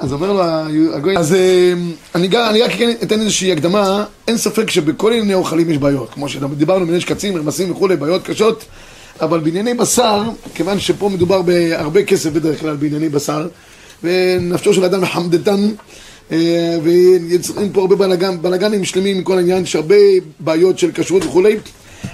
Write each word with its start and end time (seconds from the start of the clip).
אז 0.00 0.12
אומר 0.12 0.32
לו 0.32 0.42
הגוי, 0.94 1.16
אז 1.16 1.34
אה, 1.34 1.72
אני, 2.14 2.28
אני 2.28 2.62
רק 2.62 2.70
אתן 3.02 3.20
איזושהי 3.20 3.52
הקדמה, 3.52 4.04
אין 4.28 4.36
ספק 4.36 4.70
שבכל 4.70 5.12
ענייני 5.12 5.34
אוכלים 5.34 5.70
יש 5.70 5.78
בעיות, 5.78 6.10
כמו 6.10 6.28
שדיברנו 6.28 6.80
בענייני 6.80 7.00
שקצים, 7.00 7.36
רמסים 7.36 7.70
וכולי, 7.70 7.96
בעיות 7.96 8.22
קשות, 8.22 8.64
אבל 9.20 9.40
בענייני 9.40 9.74
בשר, 9.74 10.22
כיוון 10.54 10.80
שפה 10.80 11.08
מדובר 11.08 11.42
בהרבה 11.42 12.02
כסף 12.02 12.30
בדרך 12.30 12.60
כלל 12.60 12.76
בענייני 12.76 13.08
בשר, 13.08 13.48
ונפשו 14.02 14.74
של 14.74 14.84
אדם 14.84 15.00
מחמדתן, 15.00 15.68
אה, 16.32 16.76
ויוצרים 16.82 17.72
פה 17.72 17.80
הרבה 17.80 17.96
בלאגן, 17.96 18.42
בלאגנים 18.42 18.84
שלמים 18.84 19.18
מכל 19.18 19.38
העניין, 19.38 19.62
יש 19.62 19.76
הרבה 19.76 19.96
בעיות 20.38 20.78
של 20.78 20.90
כשרות 20.94 21.24
וכולי. 21.24 21.56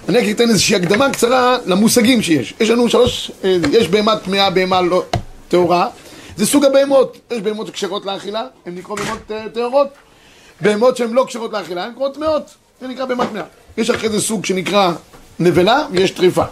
אני 0.09 0.19
רק 0.19 0.25
אתן 0.31 0.49
איזושהי 0.49 0.77
הקדמה 0.77 1.11
קצרה 1.11 1.59
למושגים 1.67 2.23
שיש. 2.23 2.55
יש 2.61 2.71
לנו 2.71 2.89
שלוש, 2.89 3.31
אה, 3.45 3.57
יש 3.73 3.89
בהמה 3.89 4.17
טמאה, 4.17 4.51
בהמה 4.51 4.83
לא 4.83 5.03
טהורה. 5.49 5.89
זה 6.37 6.47
סוג 6.47 6.65
הבהמות. 6.65 7.19
יש 7.31 7.41
בהמות 7.41 7.71
כשרות 7.71 8.07
לאכילה, 8.07 8.45
הן 8.67 8.75
נקראות 8.75 9.01
בהמות 9.01 9.31
אה, 9.31 9.49
טהורות. 9.55 9.89
בהמות 10.61 10.97
שהן 10.97 11.13
לא 11.13 11.25
כשרות 11.29 11.53
לאכילה, 11.53 11.85
הן 11.85 11.91
נקראות 11.91 12.15
טמאות. 12.15 12.55
זה 12.81 12.89
נקרא 12.89 13.05
בהמה 13.05 13.27
טמאה. 13.27 13.43
יש 13.77 13.91
אחרי 13.91 14.09
זה 14.09 14.21
סוג 14.21 14.45
שנקרא 14.45 14.93
נבלה 15.39 15.87
ויש 15.91 16.11
טריפה. 16.11 16.45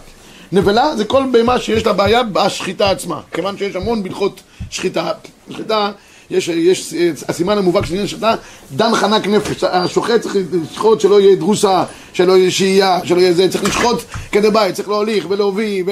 נבלה 0.52 0.96
זה 0.96 1.04
כל 1.04 1.24
בהמה 1.32 1.58
שיש 1.58 1.86
לה 1.86 1.92
בעיה 1.92 2.22
בשחיטה 2.22 2.90
עצמה, 2.90 3.20
כיוון 3.32 3.58
שיש 3.58 3.76
המון 3.76 4.02
בהלכות 4.02 4.40
שחיטה. 4.70 5.12
שחיטה 5.50 5.92
יש, 6.30 6.48
יש 6.48 6.94
הסימן 7.28 7.58
המובהק 7.58 7.84
של 7.84 7.92
עניין 7.92 8.06
שחיטה, 8.06 8.34
דן 8.72 8.94
חנק 8.94 9.26
נפש, 9.26 9.64
השוחט 9.64 10.20
צריך 10.20 10.36
לשחוט 10.52 11.00
שלא 11.00 11.20
יהיה 11.20 11.36
דרוסה, 11.36 11.84
שלא 12.12 12.36
יהיה 12.36 12.50
שהייה, 12.50 13.00
שלא 13.04 13.20
יהיה 13.20 13.32
זה, 13.32 13.48
צריך 13.48 13.64
לשחוט 13.64 14.02
כדי 14.32 14.50
בית, 14.50 14.74
צריך 14.74 14.88
להוליך 14.88 15.26
ולהוביל, 15.28 15.86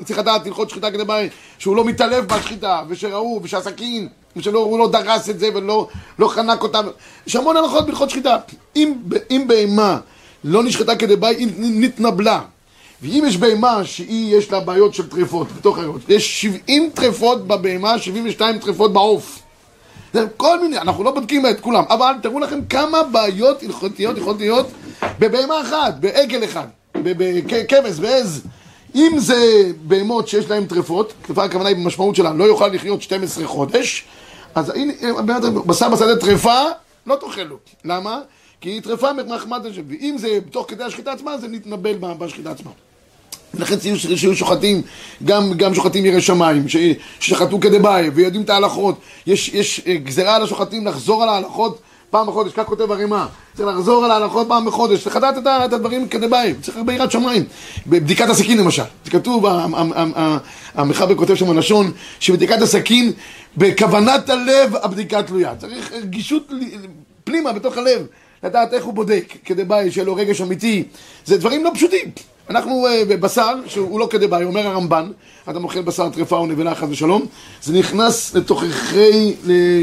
וצריך 0.00 0.18
לדעת 0.18 0.46
הלכות 0.46 0.70
שחיטה 0.70 0.90
כדי 0.90 1.04
בית, 1.04 1.32
שהוא 1.58 1.76
לא 1.76 1.84
מתעלף 1.84 2.24
בשחיטה, 2.24 2.82
ושראו, 2.88 3.40
ושהסכין, 3.42 4.08
ושלא 4.36 4.76
לא 4.78 4.88
דרס 4.92 5.30
את 5.30 5.38
זה 5.38 5.48
ולא 5.54 5.88
לא 6.18 6.28
חנק 6.28 6.62
אותה, 6.62 6.80
יש 7.26 7.36
המון 7.36 7.56
הלכות 7.56 7.86
בהלכות 7.86 8.10
שחיטה. 8.10 8.36
אם, 8.76 8.92
אם 9.30 9.44
בהמה 9.46 9.98
לא 10.44 10.62
נשחטה 10.62 10.96
כדי 10.96 11.16
בית, 11.16 11.38
היא 11.38 11.48
נתנבלה. 11.58 12.40
ואם 13.02 13.24
יש 13.26 13.36
בהמה 13.36 13.84
שהיא, 13.84 14.36
יש 14.36 14.50
לה 14.50 14.60
בעיות 14.60 14.94
של 14.94 15.08
טרפות 15.08 15.52
בתוך 15.52 15.78
הריאות, 15.78 16.00
יש 16.08 16.42
70 16.42 16.90
טרפות 16.94 17.46
בבהמה, 17.46 17.98
72 17.98 18.58
טרפות 18.58 18.92
בעוף. 18.92 19.38
כל 20.36 20.60
מיני, 20.60 20.78
אנחנו 20.78 21.04
לא 21.04 21.10
בודקים 21.10 21.46
את 21.46 21.60
כולם, 21.60 21.84
אבל 21.88 22.12
תראו 22.22 22.40
לכם 22.40 22.64
כמה 22.64 23.02
בעיות 23.02 23.62
הלכותיות 23.62 24.18
יכולות 24.18 24.40
להיות 24.40 24.66
בבהמה 25.18 25.60
אחת, 25.60 25.94
בעגל 26.00 26.44
אחד, 26.44 26.66
בכבש, 26.94 27.98
בעז. 27.98 28.42
אם 28.94 29.12
זה 29.16 29.70
בהמות 29.82 30.28
שיש 30.28 30.50
להן 30.50 30.66
טרפות, 30.66 31.12
טרפה 31.26 31.44
הכוונה 31.44 31.68
היא 31.68 31.76
במשמעות 31.76 32.16
שלה, 32.16 32.32
לא 32.32 32.44
יוכל 32.44 32.68
לחיות 32.68 33.02
12 33.02 33.46
חודש, 33.46 34.04
אז 34.54 34.70
הנה, 34.70 34.92
בשר 35.66 35.88
בשדה 35.88 36.16
טרפה, 36.16 36.62
לא 37.06 37.16
תאכלו. 37.16 37.56
למה? 37.84 38.20
כי 38.60 38.68
היא 38.68 38.82
טרפה 38.82 39.12
מחמד 39.12 39.66
השם, 39.66 39.82
ואם 39.88 40.16
זה 40.18 40.38
תוך 40.50 40.66
כדי 40.68 40.84
השחיטה 40.84 41.12
עצמה, 41.12 41.38
זה 41.38 41.48
נתנבל 41.48 41.94
בשחיטה 42.18 42.50
עצמה. 42.50 42.70
ולכן 43.54 43.76
שיהיו 44.16 44.36
שוחטים, 44.36 44.82
גם, 45.24 45.52
גם 45.56 45.74
שוחטים 45.74 46.06
ירא 46.06 46.20
שמיים, 46.20 46.64
ששחטו 47.20 47.60
כדבעי 47.60 48.08
ויודעים 48.08 48.42
את 48.42 48.50
ההלכות. 48.50 48.98
יש, 49.26 49.48
יש 49.48 49.82
אה, 49.86 49.94
גזירה 49.94 50.36
על 50.36 50.42
השוחטים 50.42 50.86
לחזור 50.86 51.22
על 51.22 51.28
ההלכות 51.28 51.78
פעם 52.10 52.26
בחודש, 52.26 52.52
כך 52.52 52.66
כותב 52.66 52.92
הרימה. 52.92 53.26
צריך 53.56 53.68
לחזור 53.68 54.04
על 54.04 54.10
ההלכות 54.10 54.48
פעם 54.48 54.64
בחודש, 54.64 55.02
צריך 55.02 55.16
לדעת 55.16 55.34
את 55.38 55.72
הדברים 55.72 56.08
כדבעי, 56.08 56.54
צריך 56.62 56.76
הרבה 56.76 56.92
יראת 56.92 57.10
שמיים. 57.10 57.44
בבדיקת 57.86 58.28
הסכין 58.28 58.58
למשל, 58.58 58.82
זה 59.04 59.10
כתוב, 59.10 59.46
המחבר 60.74 61.14
כותב 61.14 61.34
שם 61.34 61.58
לשון, 61.58 61.92
שבדיקת 62.20 62.62
הסכין, 62.62 63.12
בכוונת 63.56 64.30
הלב 64.30 64.76
הבדיקה 64.76 65.22
תלויה. 65.22 65.54
צריך 65.56 65.92
רגישות 65.92 66.48
פנימה 67.24 67.52
בתוך 67.52 67.78
הלב. 67.78 68.06
לדעת 68.42 68.74
איך 68.74 68.84
הוא 68.84 68.94
בודק, 68.94 69.34
כדבעי, 69.44 69.90
שיהיה 69.90 70.04
לו 70.04 70.14
רגש 70.14 70.40
אמיתי. 70.40 70.84
זה 71.24 71.36
דברים 71.36 71.64
לא 71.64 71.70
פשוטים. 71.74 72.10
אנחנו 72.50 72.86
uh, 72.86 73.04
בבשר, 73.08 73.54
שהוא 73.66 74.00
לא 74.00 74.06
כדבעי, 74.10 74.44
אומר 74.44 74.66
הרמב"ן, 74.66 75.10
אדם 75.46 75.64
אוכל 75.64 75.82
בשר 75.82 76.08
טרפה 76.08 76.36
או 76.36 76.46
נבלה 76.46 76.74
חס 76.74 76.88
ושלום, 76.90 77.26
זה 77.62 77.72
נכנס 77.72 78.34
לתוככי 78.34 79.34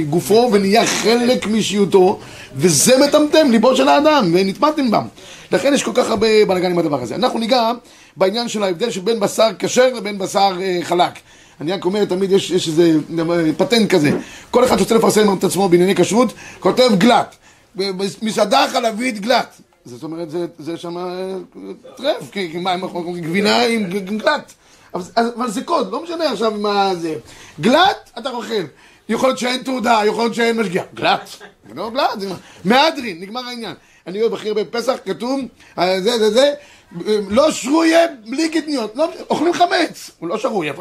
גופו 0.10 0.50
ונהיה 0.52 0.86
חלק 0.86 1.48
מאישיותו, 1.48 2.20
וזה 2.56 2.98
מטמטם 2.98 3.52
ליבו 3.52 3.76
של 3.76 3.88
האדם, 3.88 4.32
ונטמעתם 4.34 4.92
בם. 4.92 5.04
לכן 5.52 5.74
יש 5.74 5.84
כל 5.84 5.92
כך 5.94 6.10
הרבה 6.10 6.46
בלאגן 6.48 6.72
עם 6.72 6.80
הדבר 6.80 7.02
הזה. 7.02 7.16
אנחנו 7.16 7.40
ניגע 7.40 7.72
בעניין 8.18 8.48
של 8.48 8.64
ההבדל 8.64 8.92
שבין 8.92 9.20
בשר 9.20 9.50
כשר 9.60 9.94
לבין 9.94 10.18
בשר 10.18 10.54
uh, 10.58 10.86
חלק. 10.86 11.14
אני 11.62 11.72
רק 11.72 11.86
אומר, 11.86 12.06
תמיד 12.06 12.32
יש, 12.32 12.52
יש 12.52 12.68
איזה 12.68 12.92
פטנט 13.58 13.90
כזה. 13.90 14.12
כל 14.52 14.66
אחד 14.66 14.78
שרוצה 14.78 14.96
לפרסם 14.96 15.38
את 15.38 15.44
עצמו 15.44 15.70
בענייני 15.70 15.96
כשרות, 15.96 16.34
כותב 16.60 16.90
גלת. 16.98 17.36
מסעדה 18.22 18.66
חלבית 18.72 19.20
גלת. 19.20 19.62
זאת 19.86 20.04
אומרת, 20.04 20.30
זה, 20.30 20.46
זה 20.60 20.78
שם 20.78 20.98
אה, 20.98 21.36
טרף, 21.96 22.32
כי 22.32 22.58
מה, 22.58 22.76
גבינה 23.22 23.62
עם 23.64 23.90
גלת. 24.18 24.54
אבל 24.94 25.50
זה 25.50 25.64
קוד, 25.64 25.92
לא 25.92 26.04
משנה 26.04 26.32
עכשיו 26.32 26.52
מה 26.52 26.96
זה. 26.96 27.16
גלת, 27.62 28.12
אתה 28.20 28.30
אוכל. 28.30 28.64
יכול 29.10 29.30
להיות 29.30 29.40
שאין 29.40 29.64
תעודה, 29.64 30.02
יכול 30.06 30.24
להיות 30.24 30.36
שאין 30.36 30.58
משגיח. 30.58 30.84
גלת. 30.94 31.30
לא 31.76 31.90
גלת, 31.90 32.20
זה 32.20 32.30
מהדרין, 32.66 33.20
נגמר 33.20 33.46
העניין. 33.46 33.74
אני 34.08 34.20
רואה 34.20 34.32
בכיר 34.32 34.54
בפסח, 34.54 34.96
כתוב, 35.06 35.40
אה, 35.78 36.02
זה, 36.02 36.18
זה, 36.20 36.32
זה, 36.32 36.54
לא 37.30 37.52
שרויה 37.52 38.06
בלי 38.26 38.50
קטניות. 38.50 38.96
לא, 38.96 39.10
אוכלים 39.30 39.54
חמץ. 39.54 40.12
הוא 40.20 40.30
לא 40.30 40.38
שרויה, 40.38 40.74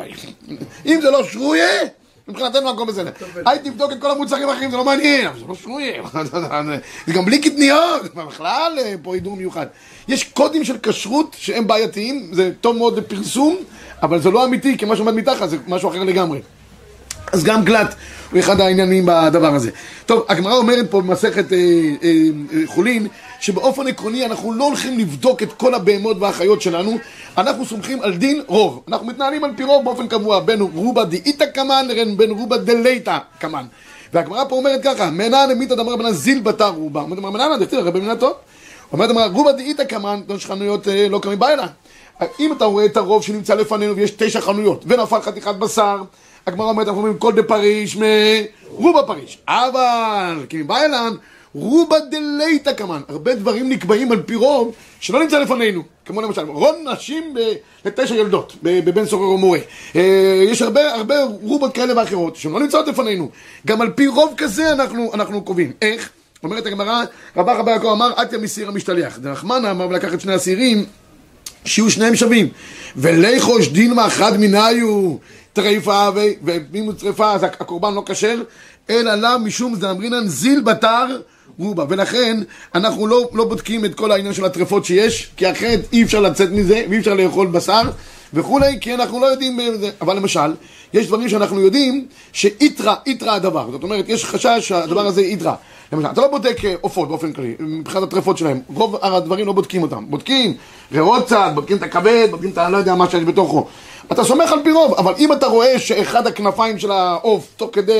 אם 0.87 1.01
זה 1.01 1.11
לא 1.11 1.25
שרויה... 1.25 1.81
מבחינתנו 2.29 2.71
הכל 2.71 2.85
בסדר. 2.87 3.11
היי 3.47 3.59
תבדוק 3.59 3.93
את 3.93 4.01
כל 4.01 4.11
המוצרים 4.11 4.49
האחרים, 4.49 4.71
זה 4.71 4.77
לא 4.77 4.85
מעניין, 4.85 5.27
אבל 5.27 5.39
זה 5.39 5.45
לא 5.49 5.55
שרויה. 5.55 6.03
זה 7.07 7.13
גם 7.13 7.25
בלי 7.25 7.39
קטניות, 7.39 8.15
בכלל 8.29 8.79
אה, 8.79 8.95
פה 9.03 9.15
הידור 9.15 9.37
מיוחד. 9.37 9.67
יש 10.09 10.25
קודים 10.25 10.65
של 10.65 10.77
כשרות 10.83 11.37
שהם 11.39 11.67
בעייתיים, 11.67 12.29
זה 12.33 12.51
טוב 12.61 12.77
מאוד 12.77 12.99
לפרסום, 12.99 13.57
אבל 14.03 14.21
זה 14.21 14.31
לא 14.31 14.45
אמיתי, 14.45 14.79
כי 14.79 14.85
מה 14.85 14.97
שעומד 14.97 15.15
מתחת 15.15 15.49
זה 15.49 15.57
משהו 15.69 15.91
אחר 15.91 16.03
לגמרי. 16.03 16.41
אז 17.35 17.45
גם 17.45 17.65
גלת 17.65 17.95
הוא 18.31 18.41
אחד 18.41 18.61
העניינים 18.61 19.07
בדבר 19.07 19.55
הזה. 19.55 19.71
טוב, 20.07 20.25
הגמרא 20.29 20.57
אומרת 20.57 20.91
פה 20.91 21.01
במסכת 21.01 21.53
אה, 21.53 21.59
אה, 22.03 22.11
אה, 22.53 22.59
חולין, 22.67 23.07
שבאופן 23.41 23.87
עקרוני 23.87 24.27
אנחנו 24.27 24.53
לא 24.53 24.65
הולכים 24.65 24.99
לבדוק 24.99 25.43
את 25.43 25.53
כל 25.53 25.75
הבהמות 25.75 26.17
והחיות 26.21 26.63
שלנו, 26.63 26.99
אנחנו 27.39 27.67
סומכים 27.67 28.03
על 28.03 28.17
דין 28.17 28.43
רוב. 28.47 28.83
אנחנו 28.89 29.07
מתנהלים 29.07 29.45
על 29.45 29.51
פי 29.57 29.65
רוב 29.65 29.85
באופן 29.85 30.09
קבוע, 30.09 30.41
בין 30.41 30.61
רובה 30.61 31.05
דאיתא 31.05 31.47
קמן 31.47 31.87
לבין 31.89 32.31
רובה 32.31 32.57
דליתא 32.57 33.19
קמן. 33.39 33.65
והגמרא 34.13 34.45
פה 34.49 34.57
אומרת 34.57 34.81
ככה, 34.85 35.11
מנא 35.11 35.47
למיתא 35.51 35.75
דמר 35.75 35.97
בנא 35.97 36.13
זיל 36.13 36.41
בתא 36.41 36.65
רובה. 36.65 37.01
אומרת 37.01 37.19
אמר 37.19 37.31
מנא 37.31 37.57
דכתיב 37.57 37.81
במילה 37.81 38.17
טוב. 38.17 38.33
אומרת 38.93 39.11
אמר 39.11 39.27
רובה 39.27 39.53
דאיתא 39.53 39.85
קמן, 39.85 40.21
יש 40.37 40.47
חנויות 40.47 40.89
אה, 40.89 41.09
לא 41.09 41.19
קמים 41.19 41.39
בעילה. 41.39 41.67
אם 42.41 42.53
אתה 42.53 42.65
רואה 42.65 42.85
את 42.85 42.97
הרוב 42.97 43.23
שנמצא 43.23 43.55
לפנינו 43.55 43.97
ויש 43.97 44.11
תשע 44.11 44.41
חנויות 44.41 44.85
ונפל 44.87 45.21
חתיכת 45.21 45.55
בשר 45.55 46.03
הגמרא 46.47 46.69
אומרת, 46.69 46.87
אנחנו 46.87 47.01
אומרים 47.01 47.19
כל 47.19 47.33
דה 47.33 47.43
פריש 47.43 47.97
מרובה 47.97 49.03
פריש. 49.03 49.39
אבל, 49.49 50.47
כי 50.49 50.57
מבעלן, 50.57 51.13
רובה 51.55 51.97
דלייתא 52.11 52.73
קמן. 52.73 53.01
הרבה 53.09 53.35
דברים 53.35 53.69
נקבעים 53.69 54.13
על 54.13 54.23
פי 54.23 54.35
רוב 54.35 54.75
שלא 55.01 55.21
נמצא 55.21 55.39
לפנינו. 55.39 55.83
כמו 56.05 56.21
למשל, 56.21 56.43
רון 56.49 56.75
נשים 56.93 57.35
לתשע 57.85 58.15
ילדות, 58.15 58.57
בבן 58.63 59.07
סורר 59.07 59.29
ומורה. 59.29 59.59
אה, 59.97 60.45
יש 60.47 60.63
הרבה, 60.63 60.95
הרבה 60.95 61.15
רובות 61.25 61.75
כאלה 61.75 61.97
ואחרות 61.97 62.37
שלא 62.37 62.61
נמצאות 62.61 62.89
לפנינו. 62.89 63.31
גם 63.67 63.81
על 63.81 63.91
פי 63.91 64.07
רוב 64.07 64.35
כזה 64.37 64.73
אנחנו, 64.73 65.11
אנחנו 65.15 65.43
קובעים. 65.43 65.73
איך? 65.83 66.11
אומרת 66.43 66.67
הגמרא, 66.67 67.05
רבא 67.37 67.59
חבר 67.59 67.71
יעקב 67.71 67.87
אמר, 67.87 68.13
עטיה 68.17 68.39
מסיר 68.39 68.69
המשתלח. 68.69 69.19
דרחמנה 69.19 69.71
אמר 69.71 69.89
ולקח 69.89 70.15
את 70.15 70.21
שני 70.21 70.35
הסירים, 70.35 70.85
שיהיו 71.65 71.91
שניהם 71.91 72.17
שווים. 72.17 72.49
וליחוש 72.97 73.69
דילמה 73.69 74.11
חד 74.11 74.37
מניו 74.37 75.17
טריפה, 75.55 76.09
ואם 76.43 76.85
הוא 76.85 76.93
טריפה 76.93 77.33
אז 77.33 77.43
הקורבן 77.43 77.95
לא 77.95 78.03
כשר, 78.07 78.43
אלא 78.91 79.15
לה 79.15 79.39
משום 79.39 79.75
זמרינן 79.75 80.29
זיל 80.29 80.61
בתר 80.61 81.07
רובה. 81.59 81.85
ולכן 81.89 82.41
אנחנו 82.75 83.07
לא, 83.07 83.29
לא 83.33 83.45
בודקים 83.45 83.85
את 83.85 83.95
כל 83.95 84.13
העניין 84.13 84.35
של 84.35 84.45
הטרפות 84.45 84.85
שיש, 84.85 85.31
כי 85.37 85.51
אחרת 85.51 85.81
אי 85.93 86.03
אפשר 86.03 86.21
לצאת 86.21 86.51
מזה, 86.51 86.85
ואי 86.91 86.99
אפשר 86.99 87.15
לאכול 87.15 87.47
בשר 87.47 87.83
וכולי, 88.35 88.79
כי 88.81 88.95
אנחנו 88.95 89.21
לא 89.21 89.27
יודעים 89.27 89.57
בזה. 89.57 89.91
אבל 90.01 90.17
למשל, 90.17 90.55
יש 90.95 91.07
דברים 91.07 91.29
שאנחנו 91.29 91.61
יודעים 91.61 92.07
שאיתרא, 92.33 92.95
איתרא 93.07 93.35
הדבר. 93.35 93.71
זאת 93.71 93.83
אומרת, 93.83 94.09
יש 94.09 94.25
חשש 94.25 94.59
שהדבר 94.61 95.07
הזה 95.07 95.21
איתרא. 95.21 95.55
למשל, 95.93 96.09
אתה 96.09 96.21
לא 96.21 96.29
בודק 96.29 96.65
אה, 96.65 96.75
עופות 96.81 97.09
באופן 97.09 97.33
כללי, 97.33 97.55
מבחינת 97.59 98.03
הטרפות 98.03 98.39
שלהם. 98.39 98.61
רוב 98.75 98.97
הדברים 99.03 99.47
לא 99.47 99.53
בודקים 99.53 99.83
אותם. 99.83 100.05
בודקים 100.09 100.55
צד, 101.27 101.51
בודקים 101.55 101.77
את 101.77 101.83
הכבד, 101.83 102.27
בודקים 102.31 102.51
את 102.51 102.59
הלא 102.59 102.77
יודע 102.77 102.95
מה 102.95 103.11
שיש 103.11 103.25
בתוכו. 103.25 103.67
אתה 104.13 104.25
סומך 104.25 104.53
על 104.53 104.59
פי 104.65 104.73
רוב, 104.73 104.95
אבל 104.95 105.15
אם 105.19 105.33
אתה 105.33 105.47
רואה 105.47 105.79
שאחד 105.79 106.27
הכנפיים 106.27 106.79
של 106.79 106.91
העוף, 106.91 107.49
תוך 107.57 107.71
כדי 107.73 107.99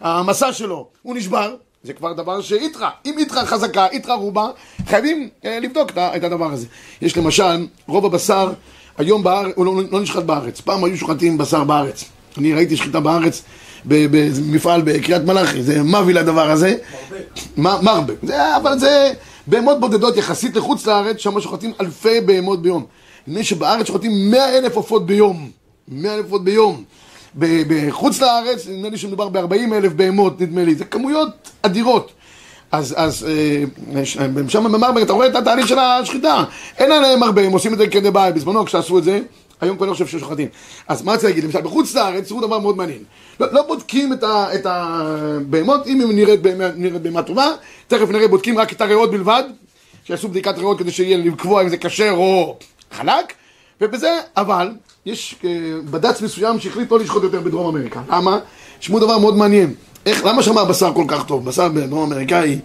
המסע 0.00 0.52
שלו, 0.52 0.86
הוא 1.02 1.16
נשבר, 1.16 1.54
זה 1.82 1.92
כבר 1.92 2.12
דבר 2.12 2.40
שאיתרא. 2.40 2.88
אם 3.06 3.18
איתרא 3.18 3.44
חזקה, 3.44 3.86
איתרא 3.86 4.14
רובה, 4.14 4.48
חייבים 4.86 5.28
אה, 5.44 5.58
לבדוק 5.60 5.90
את 5.96 6.24
הדבר 6.24 6.52
הזה. 6.52 6.66
יש 7.02 7.16
למשל, 7.16 7.66
רוב 7.88 8.06
הבשר 8.06 8.52
היום 8.98 9.22
בארץ, 9.22 9.52
הוא 9.56 9.66
לא, 9.66 9.72
לא 9.90 10.00
נשחט 10.00 10.22
בארץ. 10.22 10.60
פעם 10.60 10.84
היו 10.84 10.96
שוחטים 10.96 11.38
בשר 11.38 11.64
בארץ. 11.64 12.04
אני 12.38 12.54
ראיתי 12.54 12.76
שחיטה 12.76 13.00
בארץ, 13.00 13.42
במפעל 13.84 14.82
בקריית 14.84 15.22
מלאכי, 15.22 15.62
זה 15.62 15.82
מווי 15.82 16.12
לדבר 16.12 16.50
הזה. 16.50 16.76
מרבה. 17.56 17.82
מרבה. 17.82 18.14
זה, 18.22 18.56
אבל 18.56 18.78
זה 18.78 19.12
בהמות 19.46 19.80
בודדות 19.80 20.16
יחסית 20.16 20.56
לחוץ 20.56 20.86
לארץ, 20.86 21.16
שם 21.16 21.40
שוחטים 21.40 21.72
אלפי 21.80 22.20
בהמות 22.20 22.62
ביום. 22.62 22.86
נדמה 23.26 23.44
שבארץ 23.44 23.86
שוחטים 23.86 24.30
מאה 24.30 24.58
אלף 24.58 24.76
עופות 24.76 25.06
ביום. 25.06 25.50
מאה 25.88 26.14
אלף 26.14 26.24
עופות 26.24 26.44
ביום. 26.44 26.84
בחוץ 27.38 28.20
לארץ, 28.20 28.66
נדמה 28.66 28.88
לי 28.88 28.98
שמדובר 28.98 29.28
ב-40 29.28 29.74
אלף 29.74 29.92
בהמות, 29.92 30.40
נדמה 30.40 30.64
לי. 30.64 30.74
זה 30.74 30.84
כמויות 30.84 31.50
אדירות. 31.62 32.12
אז, 32.72 32.94
אז 32.96 33.26
אה, 33.28 34.06
שם 34.48 34.64
במרבה, 34.72 35.02
אתה 35.02 35.12
רואה 35.12 35.26
את 35.26 35.34
התהליך 35.34 35.68
של 35.68 35.78
השחיטה. 35.78 36.44
אין 36.78 36.92
עליהם 36.92 37.22
הרבה, 37.22 37.42
הם 37.42 37.52
עושים 37.52 37.72
את 37.72 37.78
זה 37.78 37.86
כדי 37.86 38.10
בעיה. 38.10 38.32
בזמנו 38.32 38.64
כשעשו 38.64 38.98
את 38.98 39.04
זה, 39.04 39.20
היום 39.60 39.76
כבר 39.76 39.86
לא 39.86 39.92
חושב 39.92 40.06
ששוחטים. 40.06 40.48
אז 40.88 41.02
מה 41.02 41.12
רציתי 41.12 41.26
להגיד? 41.26 41.44
למשל, 41.44 41.60
בחוץ 41.60 41.94
לארץ 41.94 42.28
תראו 42.28 42.40
דבר 42.40 42.58
מאוד 42.58 42.76
מעניין. 42.76 43.02
לא, 43.40 43.46
לא 43.52 43.62
בודקים 43.62 44.12
את, 44.12 44.22
ה, 44.22 44.54
את 44.54 44.66
הבהמות, 44.66 45.86
אם 45.86 46.00
היא 46.00 46.08
נראית 46.14 46.42
בהמה 47.02 47.22
טובה, 47.22 47.48
תכף 47.88 48.08
נראה, 48.10 48.28
בודקים 48.28 48.58
רק 48.58 48.72
את 48.72 48.80
הריאות 48.80 49.10
בלבד, 49.10 49.42
שיעשו 50.04 50.28
בדיקת 50.28 50.58
ריאות 50.58 50.78
כדי 50.78 50.90
שיהיה 50.90 51.16
לקבוע 51.16 51.62
אם 51.62 51.68
זה 51.68 51.76
כשר 51.76 52.10
או 52.10 52.56
חלק, 52.92 53.32
ובזה, 53.80 54.18
אבל, 54.36 54.70
יש 55.06 55.36
אה, 55.44 55.50
בד"ץ 55.90 56.22
מסוים 56.22 56.60
שהחליט 56.60 56.90
לא 56.90 56.98
לשחוט 56.98 57.22
יותר 57.22 57.40
בדרום 57.40 57.76
אמריקה. 57.76 58.00
למה? 58.10 58.38
תשמעו 58.78 59.00
דבר 59.00 59.18
מאוד 59.18 59.36
מעניין. 59.36 59.74
איך, 60.06 60.24
למה 60.24 60.42
שם 60.42 60.58
הבשר 60.58 60.92
כל 60.94 61.04
כך 61.08 61.24
טוב? 61.24 61.44
בשר 61.44 61.68
בדרום 61.68 62.12
אמריקאי, 62.12 62.58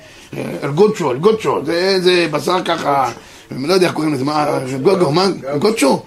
אלגוצ'ו, 0.64 1.08
אה, 1.08 1.12
אלגוצ'ו, 1.12 1.66
זה, 1.66 2.00
זה 2.02 2.28
בשר 2.32 2.64
ככה, 2.66 3.12
אני 3.52 3.68
לא 3.68 3.74
יודע 3.74 3.88
איך 3.88 3.96
קוראים 3.96 4.14
לזה, 4.14 4.24
מה, 4.24 4.60
גוגו, 4.84 5.12
מה, 5.12 5.28
גוצ'ו? 5.60 6.04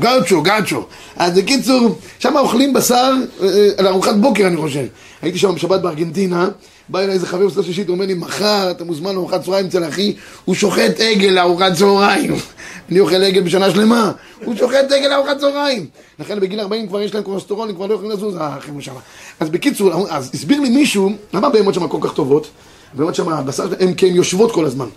גאוצ'ו, 0.00 0.42
גאוצ'ו. 0.42 0.86
אז 1.16 1.38
בקיצור, 1.38 1.98
שם 2.18 2.36
אוכלים 2.36 2.72
בשר 2.72 3.12
אה, 3.42 3.68
על 3.76 3.86
ארוחת 3.86 4.14
בוקר 4.14 4.46
אני 4.46 4.56
חושב. 4.56 4.84
הייתי 5.22 5.38
שם 5.38 5.54
בשבת 5.54 5.80
בארגנטינה, 5.80 6.48
בא 6.90 6.98
אליי 6.98 7.14
איזה 7.14 7.26
חבר 7.26 7.46
בסוף 7.46 7.66
שישית, 7.66 7.88
אומר 7.88 8.06
לי, 8.06 8.14
מחר 8.14 8.70
אתה 8.70 8.84
מוזמן 8.84 9.14
לארוחת 9.14 9.42
צהריים 9.44 9.66
אצל 9.66 9.88
אחי, 9.88 10.14
הוא 10.44 10.54
שוחט 10.54 11.00
עגל 11.00 11.28
לארוחת 11.28 11.72
צהריים. 11.72 12.34
אני 12.90 13.00
אוכל 13.00 13.14
עגל 13.14 13.40
בשנה 13.40 13.70
שלמה, 13.70 14.12
הוא 14.44 14.56
שוחט 14.56 14.92
עגל 14.92 15.08
לארוחת 15.08 15.38
צהריים. 15.38 15.86
לכן 16.18 16.40
בגיל 16.40 16.60
40 16.60 16.88
כבר 16.88 17.00
יש 17.00 17.14
להם 17.14 17.22
קולסטרול, 17.22 17.68
הם 17.68 17.74
כבר 17.74 17.86
לא 17.86 17.94
יכולים 17.94 18.12
לזוז, 18.12 18.36
האחים 18.40 18.80
שם. 18.80 18.92
אז 19.40 19.48
בקיצור, 19.48 20.08
אז 20.10 20.30
הסביר 20.34 20.60
לי 20.60 20.70
מישהו, 20.70 21.12
למה 21.34 21.46
הבהמות 21.46 21.74
שם 21.74 21.88
כל 21.88 21.98
כך 22.00 22.14
טובות? 22.14 22.50
הבהמות 22.94 23.14
שם, 23.14 23.28
הבשר, 23.28 23.68
הן 23.80 23.94
כי 23.94 24.08
הן 24.08 24.14
יושבות 24.14 24.52
כל 24.52 24.64
הזמן. 24.64 24.88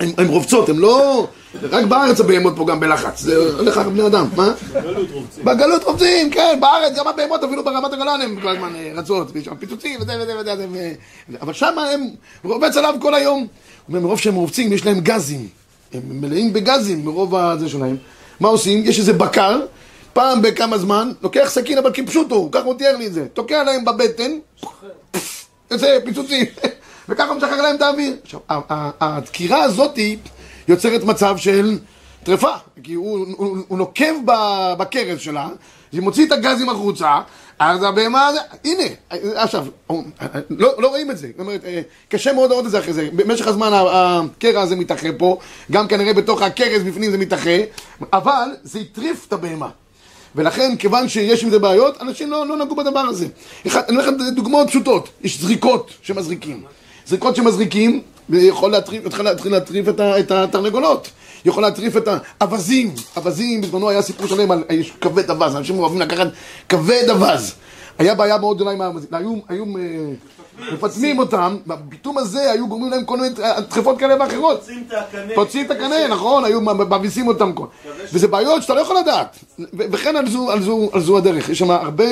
הן 0.00 0.26
רובצות, 0.26 0.68
הן 0.68 0.76
לא... 0.76 1.26
רק 1.62 1.84
בארץ 1.84 2.20
הבהמות 2.20 2.54
פה 2.56 2.66
גם 2.66 2.80
בלחץ, 2.80 3.20
זה 3.20 3.36
הולך 3.58 3.76
רק 3.76 3.86
בני 3.86 4.06
אדם, 4.06 4.26
מה? 4.36 4.52
בגלות 4.74 5.10
רובצים. 5.12 5.44
בגלות 5.44 5.84
רובצים, 5.84 6.30
כן, 6.30 6.58
בארץ 6.60 6.96
גם 6.96 7.08
הבהמות 7.08 7.44
אפילו 7.44 7.64
ברמת 7.64 7.92
הגולן 7.92 8.20
הן 8.20 8.40
כל 8.40 8.48
הזמן 8.48 8.74
אה, 8.74 8.92
רצות, 8.94 9.28
ויש 9.32 9.44
שם 9.44 9.56
פיצוצים 9.56 10.00
וזה 10.00 10.12
וזה 10.22 10.38
וזה, 10.38 10.66
אה, 10.76 10.92
אבל 11.40 11.52
שם 11.52 11.78
הם 11.78 12.08
רובצים 12.44 12.94
כל 13.00 13.14
היום. 13.14 13.46
מרוב 13.88 14.20
שהם 14.20 14.34
רובצים 14.34 14.72
יש 14.72 14.86
להם 14.86 15.00
גזים, 15.00 15.48
הם 15.92 16.02
מלאים 16.04 16.52
בגזים 16.52 17.04
מרוב 17.04 17.34
הזה 17.34 17.68
שלהם. 17.68 17.96
מה 18.40 18.48
עושים? 18.48 18.82
יש 18.84 18.98
איזה 18.98 19.12
בקר, 19.12 19.60
פעם 20.12 20.42
בכמה 20.42 20.78
זמן, 20.78 21.12
לוקח 21.22 21.48
סכין 21.50 21.78
אבל 21.78 21.90
כפשוטו, 21.94 22.48
ככה 22.52 22.64
הוא 22.64 22.74
תיאר 22.74 22.96
לי 22.96 23.06
את 23.06 23.12
זה, 23.12 23.26
תוקע 23.32 23.64
להם 23.64 23.84
בבטן, 23.84 24.30
יוצא 25.70 25.98
פיצוצים. 26.04 26.44
וככה 27.08 27.34
משחרר 27.34 27.62
להם 27.62 27.76
את 27.76 27.82
האוויר. 27.82 28.16
עכשיו, 28.22 28.40
הדקירה 29.00 29.62
הזאתי 29.62 30.16
יוצרת 30.68 31.04
מצב 31.04 31.36
של 31.36 31.78
טרפה, 32.22 32.54
כי 32.82 32.94
הוא, 32.94 33.26
הוא, 33.36 33.58
הוא 33.68 33.78
נוקב 33.78 34.14
בכרס 34.78 35.20
שלה, 35.20 35.48
היא 35.92 36.00
מוציא 36.00 36.26
את 36.26 36.32
הגזים 36.32 36.68
החוצה, 36.68 37.20
אז 37.58 37.82
הבהמה, 37.82 38.30
הנה, 38.64 38.84
עכשיו, 39.34 39.66
לא, 40.50 40.72
לא 40.78 40.88
רואים 40.88 41.10
את 41.10 41.18
זה, 41.18 41.26
זאת 41.26 41.40
אומרת, 41.40 41.64
אה, 41.64 41.80
קשה 42.08 42.32
מאוד 42.32 42.50
לראות 42.50 42.66
את 42.66 42.70
זה 42.70 42.78
אחרי 42.78 42.92
זה, 42.92 43.08
במשך 43.12 43.46
הזמן 43.46 43.70
הקרע 43.72 44.62
הזה 44.62 44.76
מתאחה 44.76 45.08
פה, 45.18 45.38
גם 45.70 45.88
כנראה 45.88 46.14
בתוך 46.14 46.42
הכרס 46.42 46.82
בפנים 46.82 47.10
זה 47.10 47.18
מתאחה, 47.18 47.56
אבל 48.12 48.48
זה 48.62 48.78
הטריף 48.78 49.26
את 49.28 49.32
הבהמה. 49.32 49.68
ולכן, 50.34 50.76
כיוון 50.78 51.08
שיש 51.08 51.44
עם 51.44 51.50
זה 51.50 51.58
בעיות, 51.58 52.02
אנשים 52.02 52.30
לא, 52.30 52.46
לא 52.46 52.56
נגעו 52.56 52.76
בדבר 52.76 53.00
הזה. 53.00 53.26
אחד, 53.66 53.82
אני 53.88 53.96
אומר 53.96 54.10
לך 54.10 54.14
דוגמאות 54.34 54.68
פשוטות, 54.68 55.08
יש 55.22 55.40
זריקות 55.40 55.90
שמזריקים. 56.02 56.64
זריקות 57.06 57.36
שמזריקים, 57.36 58.02
ויכול 58.30 58.70
להטריף, 58.70 59.18
להתחיל 59.18 59.52
להטריף 59.52 59.88
את, 59.88 60.00
את 60.00 60.30
התרנגולות. 60.30 61.10
יכול 61.44 61.62
להטריף 61.62 61.96
את 61.96 62.08
האווזים. 62.40 62.94
אווזים, 63.16 63.60
בזמנו 63.60 63.88
היה 63.88 64.02
סיפור 64.02 64.26
שלם 64.26 64.50
על 64.50 64.64
כבד 65.00 65.30
אווז, 65.30 65.56
אנשים 65.56 65.78
אוהבים 65.78 66.00
לקחת 66.00 66.26
כבד 66.68 67.10
אווז. 67.10 67.54
היה 67.98 68.14
בעיה 68.14 68.38
מאוד 68.38 68.56
גדולה 68.56 68.70
עם 68.70 68.80
האווזים. 68.80 69.08
היו, 69.12 69.34
היו 69.48 69.64
אה, 69.64 70.72
מפטמים 70.72 71.18
אותם, 71.18 71.56
בפיתום 71.66 72.18
הזה 72.18 72.50
היו 72.50 72.68
גורמים 72.68 72.90
להם 72.90 73.04
כל 73.04 73.16
מיני 73.16 73.34
דחיפות 73.68 73.98
כאלה 73.98 74.14
ואחרות. 74.20 74.58
פוצעים 74.58 74.84
את 74.88 74.92
הקנה. 74.92 75.34
פוצעים 75.34 75.66
את 75.66 75.70
הקנה, 75.70 76.08
נכון, 76.08 76.44
היו 76.44 76.60
מביסים 76.60 77.28
אותם. 77.28 77.52
וזה 78.12 78.28
בעיות 78.28 78.62
שאתה 78.62 78.74
לא 78.74 78.80
יכול 78.80 78.96
לדעת. 78.98 79.38
וכן 79.72 80.16
על 80.16 81.00
זו 81.00 81.18
הדרך. 81.18 81.48
יש 81.48 81.58
שם 81.58 81.70
הרבה 81.70 82.04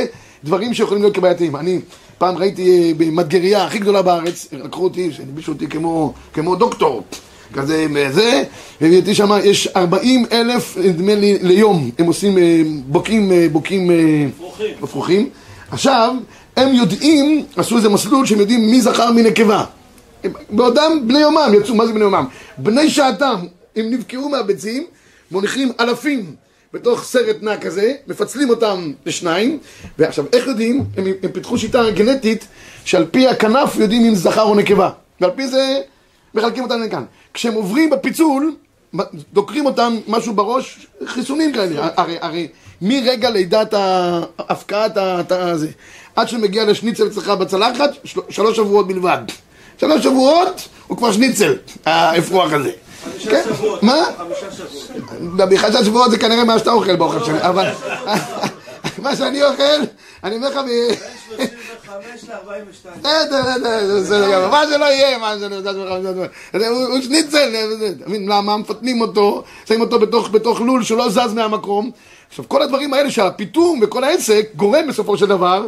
דברים 0.45 0.75
שיכולים 0.75 1.03
להיות 1.03 1.15
כבעייתיים. 1.15 1.57
אני... 1.57 1.81
פעם 2.25 2.37
ראיתי 2.37 2.89
אה, 2.89 2.93
במדגריה 2.97 3.65
הכי 3.65 3.79
גדולה 3.79 4.03
בארץ, 4.03 4.49
לקחו 4.53 4.85
אותי, 4.85 5.11
הלבישו 5.19 5.53
אותי 5.53 5.67
כמו, 5.67 6.13
כמו 6.33 6.57
דוקטור, 6.57 7.03
כזה, 7.53 7.87
זה, 8.11 8.45
וראיתי 8.81 9.15
שם, 9.15 9.31
יש 9.45 9.67
40 9.67 10.25
אלף, 10.33 10.77
נדמה 10.77 11.15
לי, 11.15 11.39
ליום, 11.43 11.91
הם 11.99 12.07
עושים 12.07 12.39
אה, 12.39 12.63
בוקעים, 12.87 13.33
אה, 13.33 13.47
בוקעים 13.53 13.91
אפרוחים. 14.85 15.29
עכשיו, 15.71 16.15
הם 16.57 16.75
יודעים, 16.75 17.45
עשו 17.57 17.77
איזה 17.77 17.89
מסלול 17.89 18.27
שהם 18.27 18.39
יודעים 18.39 18.71
מי 18.71 18.81
זכר 18.81 19.13
מי 19.13 19.23
נקבה. 19.23 19.65
בעודם 20.51 21.01
בני 21.07 21.19
יומם 21.19 21.53
יצאו, 21.61 21.75
מה 21.75 21.87
זה 21.87 21.93
בני 21.93 22.05
יומם? 22.05 22.25
בני 22.59 22.91
שעתם, 22.91 23.37
הם 23.77 23.91
נבקעו 23.91 24.29
מהביצים, 24.29 24.85
מוליכים 25.31 25.73
אלפים 25.81 26.35
בתוך 26.75 27.05
סרט 27.05 27.37
נע 27.43 27.57
כזה, 27.57 27.95
מפצלים 28.07 28.51
אותם 28.51 28.93
לשניים, 29.07 29.59
ועכשיו, 29.99 30.25
איך 30.33 30.47
יודעים? 30.47 30.85
הם, 30.97 31.05
הם 31.23 31.33
פיתחו 31.33 31.59
שיטה 31.59 31.91
גנטית 31.91 32.47
שעל 32.85 33.07
פי 33.11 33.29
הכנף 33.29 33.77
יודעים 33.77 34.05
אם 34.05 34.15
זכר 34.15 34.43
או 34.43 34.55
נקבה, 34.55 34.91
ועל 35.21 35.31
פי 35.31 35.49
זה 35.49 35.81
מחלקים 36.35 36.63
אותם 36.63 36.83
לכאן. 36.83 37.05
כשהם 37.35 37.55
עוברים 37.55 37.91
בפיצול, 37.91 38.55
דוקרים 39.33 39.67
אותם 39.67 39.99
משהו 40.09 40.35
בראש, 40.35 40.87
חיסונים 41.07 41.53
כאלה, 41.53 41.89
הרי, 41.97 42.17
הרי 42.21 42.49
מרגע 42.83 43.31
לידת 43.31 43.75
הפקעת 44.39 44.97
הזה, 45.31 45.69
עד 46.17 46.29
שמגיע 46.29 46.65
לשניצל 46.65 47.07
אצלך 47.07 47.29
בצלחת, 47.29 47.91
שלוש 48.29 48.57
שבועות 48.57 48.89
בלבד. 48.89 49.19
שלוש 49.79 50.03
שבועות 50.03 50.69
הוא 50.87 50.99
כבר 50.99 51.13
שניצל, 51.13 51.57
האפרוח 51.85 52.53
הזה. 52.53 52.71
כן? 53.31 53.43
מה? 53.83 54.05
בחמישה 55.37 55.85
שבועות 55.85 56.11
זה 56.11 56.19
כנראה 56.19 56.45
מה 56.45 56.59
שאתה 56.59 56.73
אוכל 56.73 56.97
באוכל 56.97 57.25
שלי, 57.25 57.43
אבל 57.43 57.71
מה 59.05 59.17
שאני 59.17 59.43
אוכל, 59.43 59.81
אני 60.25 60.37
אומר 60.37 60.49
לך 60.49 60.57
מ... 60.57 60.67
בין 60.67 61.47
35 62.19 62.25
ל-42. 62.29 62.99
בסדר, 62.99 64.49
מה 64.51 64.63
שלא 64.67 64.85
יהיה, 64.85 65.19
מה 65.19 65.35
שלא 65.39 65.55
יהיה, 66.55 66.69
הוא 66.71 67.01
שניצל, 67.03 67.55
למה 68.07 68.57
מפתנים 68.57 69.01
אותו, 69.01 69.45
שמים 69.65 69.81
אותו 69.81 69.99
בתוך 70.33 70.61
לול 70.61 70.83
שלא 70.85 71.11
זז 71.11 71.33
מהמקום. 71.35 71.91
עכשיו, 72.29 72.45
כל 72.49 72.63
הדברים 72.63 72.95
האלה 72.95 73.11
שהפיתום 73.11 73.81
וכל 73.83 74.05
העסק 74.05 74.49
גורם 74.57 74.89
בסופו 74.89 75.19
של 75.19 75.27
דבר 75.27 75.67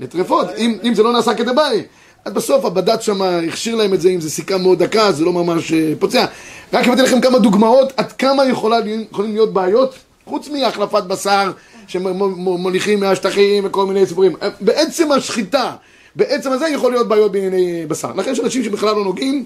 לטרפות, 0.00 0.46
אם 0.58 0.94
זה 0.94 1.02
לא 1.02 1.12
נעשה 1.12 1.34
כדי 1.34 1.52
ביי. 1.52 1.84
אז 2.24 2.32
בסוף 2.32 2.64
הבד"ץ 2.64 3.00
שם 3.00 3.22
הכשיר 3.22 3.76
להם 3.76 3.94
את 3.94 4.00
זה, 4.00 4.08
אם 4.08 4.20
זה 4.20 4.30
סיכה 4.30 4.58
מאוד 4.58 4.82
דקה, 4.82 5.12
זה 5.12 5.24
לא 5.24 5.32
ממש 5.32 5.72
אה, 5.72 5.92
פוצע. 5.98 6.24
רק 6.72 6.86
הבאתי 6.86 7.02
לכם 7.02 7.20
כמה 7.20 7.38
דוגמאות 7.38 7.92
עד 7.96 8.12
כמה 8.12 8.46
יכולה, 8.46 8.76
יכולים 9.10 9.32
להיות 9.32 9.52
בעיות, 9.52 9.94
חוץ 10.26 10.48
מהחלפת 10.48 11.02
בשר 11.02 11.52
שמוליכים 11.86 13.00
מהשטחים 13.00 13.64
וכל 13.66 13.86
מיני 13.86 14.06
סיפורים. 14.06 14.36
אה, 14.42 14.48
בעצם 14.60 15.12
השחיטה, 15.12 15.72
בעצם 16.16 16.52
הזה 16.52 16.68
יכול 16.68 16.92
להיות 16.92 17.08
בעיות 17.08 17.32
בענייני 17.32 17.86
בשר. 17.86 18.12
לכן 18.16 18.30
יש 18.30 18.40
אנשים 18.40 18.64
שבכלל 18.64 18.94
לא 18.94 19.04
נוגעים, 19.04 19.44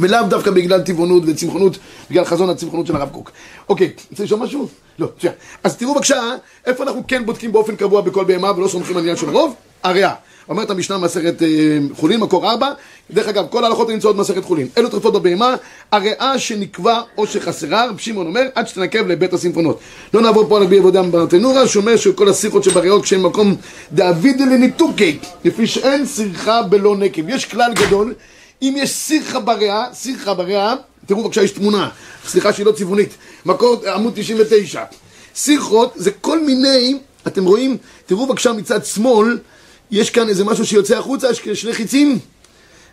ולאו 0.00 0.26
דווקא 0.28 0.50
בגלל 0.50 0.80
טבעונות 0.80 1.22
וצמחונות, 1.26 1.78
בגלל 2.10 2.24
חזון 2.24 2.50
הצמחונות 2.50 2.86
של 2.86 2.96
הרב 2.96 3.08
קוק. 3.08 3.30
אוקיי, 3.68 3.90
רוצה 4.10 4.24
לשאול 4.24 4.40
משהו? 4.40 4.68
לא, 4.98 5.08
מצוין. 5.16 5.32
אז 5.64 5.76
תראו 5.76 5.94
בבקשה, 5.94 6.22
איפה 6.66 6.84
אנחנו 6.84 7.02
כן 7.08 7.26
בודקים 7.26 7.52
באופן 7.52 7.76
קבוע 7.76 8.00
בכל 8.00 8.24
בהמה 8.24 8.52
ולא 8.56 8.68
סומכים 8.68 8.96
על 8.96 9.02
עניין 9.02 9.16
של 9.16 9.28
הרוב? 9.28 9.54
הריאה. 9.82 10.14
אומרת 10.48 10.70
המשנה 10.70 10.98
במסכת 10.98 11.42
אה, 11.42 11.48
חולין, 11.96 12.20
מקור 12.20 12.50
ארבע, 12.50 12.72
דרך 13.10 13.28
אגב, 13.28 13.46
כל 13.50 13.64
ההלכות 13.64 13.88
נמצאות 13.88 14.16
במסכת 14.16 14.44
חולין. 14.44 14.68
אלו 14.78 14.88
טרפות 14.88 15.12
בבהמה, 15.12 15.54
הריאה 15.92 16.38
שנקבע 16.38 17.00
או 17.18 17.26
שחסרה, 17.26 17.86
רב 17.86 17.98
שמעון 17.98 18.26
אומר, 18.26 18.42
עד 18.54 18.68
שתנקב 18.68 19.06
לבית 19.06 19.32
הסימפונות. 19.32 19.80
לא 20.14 20.20
נעבור 20.20 20.48
פה 20.48 20.56
על 20.56 20.62
רבי 20.62 20.78
עבודם 20.78 21.10
ברטנורה, 21.10 21.68
שאומר 21.68 21.96
שכל 21.96 22.28
השיחות 22.28 22.64
שבריאות 22.64 23.02
כשאין 23.02 23.22
מקום 23.22 23.56
דאבידי 23.92 24.46
לניתוקי, 24.46 25.18
לפי 25.44 25.66
שאין 25.66 26.06
שיחה 26.06 26.62
בלא 26.62 26.96
נקב. 26.96 27.28
יש 27.28 27.44
כלל 27.44 27.72
גדול, 27.74 28.14
אם 28.62 28.74
יש 28.76 28.90
שיחה 28.90 29.40
בריאה, 29.40 29.84
שיחה 29.94 30.34
בריאה, 30.34 30.74
תראו 31.06 31.24
בבקשה, 31.24 31.42
יש 31.42 31.50
תמונה, 31.50 31.88
סליחה 32.26 32.52
שהיא 32.52 32.66
לא 32.66 32.72
צבעונית, 32.72 33.14
מקור 33.46 33.76
עמוד 33.94 34.12
99. 34.16 34.82
שיחות 35.34 35.92
זה 35.96 36.10
כל 36.10 36.44
מיני, 36.44 36.98
אתם 37.26 37.44
רואים, 37.44 37.76
תראו 38.06 38.26
בבקשה 38.26 38.52
מצד 38.52 38.84
שמאל, 38.84 39.38
יש 39.90 40.10
כאן 40.10 40.28
איזה 40.28 40.44
משהו 40.44 40.66
שיוצא 40.66 40.98
החוצה, 40.98 41.28
יש 41.30 41.60
שני 41.60 41.72
חיצים, 41.72 42.18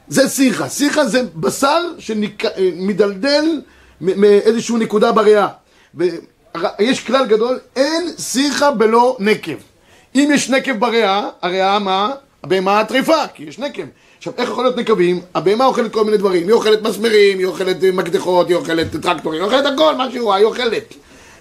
זה 0.08 0.30
שיחה. 0.30 0.70
שיחה 0.70 1.06
זה 1.06 1.22
בשר 1.36 1.82
שמדלדל 2.00 3.62
מאיזושהי 4.01 4.75
נקודה 4.75 5.12
בריאה. 5.12 5.48
ויש 5.96 7.00
כלל 7.06 7.25
גדול, 7.25 7.60
אין 7.75 8.12
שיחה 8.18 8.72
בלא 8.72 9.18
נקב. 9.20 9.56
אם 10.16 10.30
יש 10.34 10.50
נקב 10.50 10.80
בריאה, 10.80 11.30
הריאה 11.42 11.80
מה? 11.80 12.13
הבהמה 12.44 12.80
הטריפה, 12.80 13.27
כי 13.34 13.44
יש 13.44 13.60
נקב. 13.60 13.84
עכשיו, 14.18 14.34
איך 14.38 14.50
יכול 14.50 14.63
להיות 14.63 14.77
נקבים? 14.77 15.22
הבהמה 15.36 15.66
אוכלת 15.66 15.94
כל 15.94 16.06
מיני 16.06 16.18
דברים. 16.18 16.48
היא 16.48 16.54
אוכלת 16.54 16.82
מסמרים, 16.82 17.39
היא 17.39 17.46
אוכלת 17.46 17.84
מקדחות, 17.84 18.48
היא 18.48 18.56
אוכלת 18.56 18.88
טרקטורים, 19.01 19.42
היא 19.42 19.51
אוכלת 19.51 19.66
הכל, 19.74 19.96
מה 19.96 20.12
שהוא, 20.12 20.34
היא 20.34 20.46
אוכלת. 20.46 20.94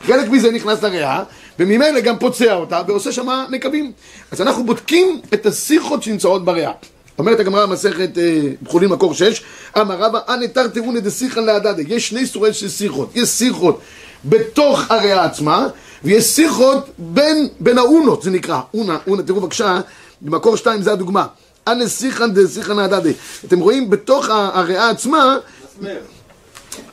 חלק 0.02 0.28
מזה 0.28 0.50
נכנס 0.50 0.82
לריאה, 0.82 1.22
וממילא 1.58 2.00
גם 2.00 2.18
פוצע 2.18 2.54
אותה, 2.54 2.82
ועושה 2.86 3.12
שם 3.12 3.28
נקבים. 3.50 3.92
אז 4.30 4.40
אנחנו 4.40 4.66
בודקים 4.66 5.20
את 5.34 5.46
השיחות 5.46 6.02
שנמצאות 6.02 6.44
בריאה. 6.44 6.72
אומרת 7.18 7.40
הגמרא 7.40 7.66
במסכת 7.66 8.18
אה, 8.18 8.40
בחולין 8.62 8.90
מקור 8.90 9.14
6, 9.14 9.42
אמר 9.78 9.96
רבא, 9.96 10.18
אנא 10.28 10.46
תרתבונא 10.46 11.00
דשיחא 11.00 11.40
להדדה. 11.40 11.82
יש 11.88 12.08
שני 12.08 12.26
סוגי 12.26 12.52
של 12.52 12.68
שיחות. 12.68 13.10
יש 13.14 13.28
שיחות 13.28 13.80
בתוך 14.24 14.90
הריאה 14.90 15.24
עצמה, 15.24 15.68
ויש 16.04 16.24
שיחות 16.24 16.88
בין, 16.98 17.48
בין 17.60 17.78
האונות, 17.78 18.22
זה 18.22 18.30
נקרא. 18.30 18.60
אונה, 18.74 18.98
אונה, 19.08 19.22
תראו 19.22 19.40
בבקשה, 19.40 19.80
במקור 20.20 20.56
2 20.56 20.82
זה 20.82 20.92
הדוגמה. 20.92 21.26
אנא 21.68 21.88
שיחא 21.88 22.26
דשיחא 22.26 22.72
להדדה. 22.72 23.10
אתם 23.44 23.58
רואים 23.60 23.90
בתוך 23.90 24.28
הריאה 24.30 24.90
עצמה... 24.90 25.36
מסמר. 25.78 25.98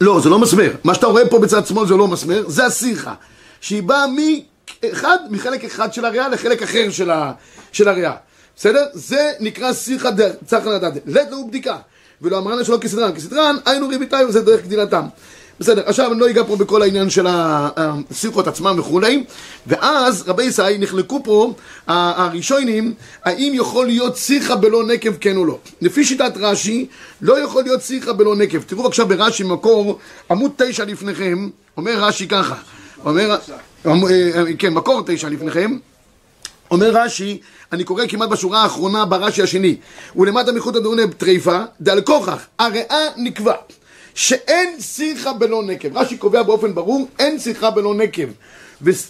לא, 0.02 0.20
זה 0.20 0.30
לא 0.30 0.40
מסמר. 0.40 0.72
מה 0.84 0.94
שאתה 0.94 1.08
רואה 1.08 1.30
פה 1.30 1.40
בצד 1.40 1.66
שמאל 1.66 1.88
זה 1.88 1.96
לא 1.96 2.08
מסמר, 2.08 2.44
זה 2.48 2.66
השיחה. 2.66 3.14
שהיא 3.62 3.84
באה 3.84 4.06
מאחד, 4.08 5.18
מחלק 5.30 5.64
אחד 5.66 5.94
של 5.94 6.06
הריאה 6.06 6.30
לחלק 6.30 6.62
אחר 6.62 6.90
של 7.72 7.88
הריאה. 7.88 8.14
בסדר? 8.56 8.86
זה 8.94 9.32
נקרא 9.40 9.74
שיחא 9.74 10.10
צחא 10.46 10.70
לדעת. 10.70 10.94
לית 11.06 11.32
לו 11.32 11.48
בדיקה. 11.48 11.78
ולא 12.22 12.38
אמרנה 12.38 12.64
שלא 12.64 12.78
כסדרן. 12.78 13.16
כסדרן, 13.16 13.56
היינו 13.66 13.88
ריביתיו, 13.88 14.32
זה 14.32 14.42
דרך 14.42 14.62
גדילתם. 14.62 15.06
בסדר, 15.60 15.82
עכשיו 15.86 16.12
אני 16.12 16.20
לא 16.20 16.30
אגע 16.30 16.44
פה 16.48 16.56
בכל 16.56 16.82
העניין 16.82 17.10
של 17.10 17.28
השיחות 17.30 18.48
עצמם 18.48 18.76
וכולי 18.80 19.24
ואז 19.68 20.24
רבי 20.28 20.44
ישראל 20.44 20.78
נחלקו 20.80 21.24
פה 21.24 21.54
הראשונים 21.88 22.94
האם 23.24 23.52
יכול 23.56 23.86
להיות 23.86 24.18
שיחה 24.18 24.56
בלא 24.56 24.84
נקב 24.84 25.14
כן 25.20 25.38
או 25.38 25.46
לא? 25.46 25.58
לפי 25.82 26.06
שיטת 26.06 26.34
רש"י 26.36 26.88
לא 27.22 27.44
יכול 27.44 27.64
להיות 27.64 27.82
שיחה 27.82 28.14
בלא 28.14 28.36
נקב. 28.36 28.62
תראו 28.62 28.84
בבקשה 28.84 29.06
ברש"י 29.06 29.44
מקור 29.44 30.00
עמוד 30.32 30.52
תשע 30.58 30.86
לפניכם 30.86 31.50
אומר 31.78 31.94
רש"י 31.98 32.28
ככה 32.28 32.56
אומר, 33.06 33.38
אה, 33.86 33.92
כן 34.60 34.74
מקור 34.74 35.02
תשע 35.06 35.30
לפניכם 35.30 35.78
אומר 36.72 36.92
רש"י, 36.94 37.40
אני 37.72 37.84
קורא 37.84 38.04
כמעט 38.08 38.30
בשורה 38.30 38.64
האחרונה 38.64 39.06
ברש"י 39.06 39.42
השני, 39.42 39.76
ולמטה 40.16 40.52
מחוט 40.52 40.76
הדאונה 40.76 41.02
טריפה, 41.18 41.60
דל 41.82 42.02
כוכך, 42.02 42.46
הריאה 42.60 43.08
נקבע, 43.18 43.54
שאין 44.16 44.82
שיחה 44.82 45.34
בלא 45.34 45.64
נקב. 45.64 45.98
רש"י 45.98 46.18
קובע 46.18 46.44
באופן 46.44 46.76
ברור, 46.76 47.08
אין 47.20 47.40
שיחה 47.40 47.70
בלא 47.72 47.96
נקב. 47.96 48.28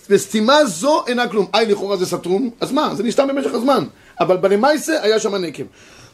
וסתימה 0.10 0.66
זו 0.66 1.04
אינה 1.08 1.28
כלום. 1.28 1.48
איי, 1.54 1.66
לכאורה 1.66 1.98
זה 1.98 2.06
סתום, 2.06 2.50
אז 2.60 2.72
מה? 2.72 2.96
זה 2.96 3.04
נסתם 3.04 3.28
במשך 3.28 3.54
הזמן. 3.54 3.84
אבל 4.20 4.38
בלמייסה 4.38 5.02
היה 5.02 5.20
שם 5.20 5.36
נקב. 5.36 5.64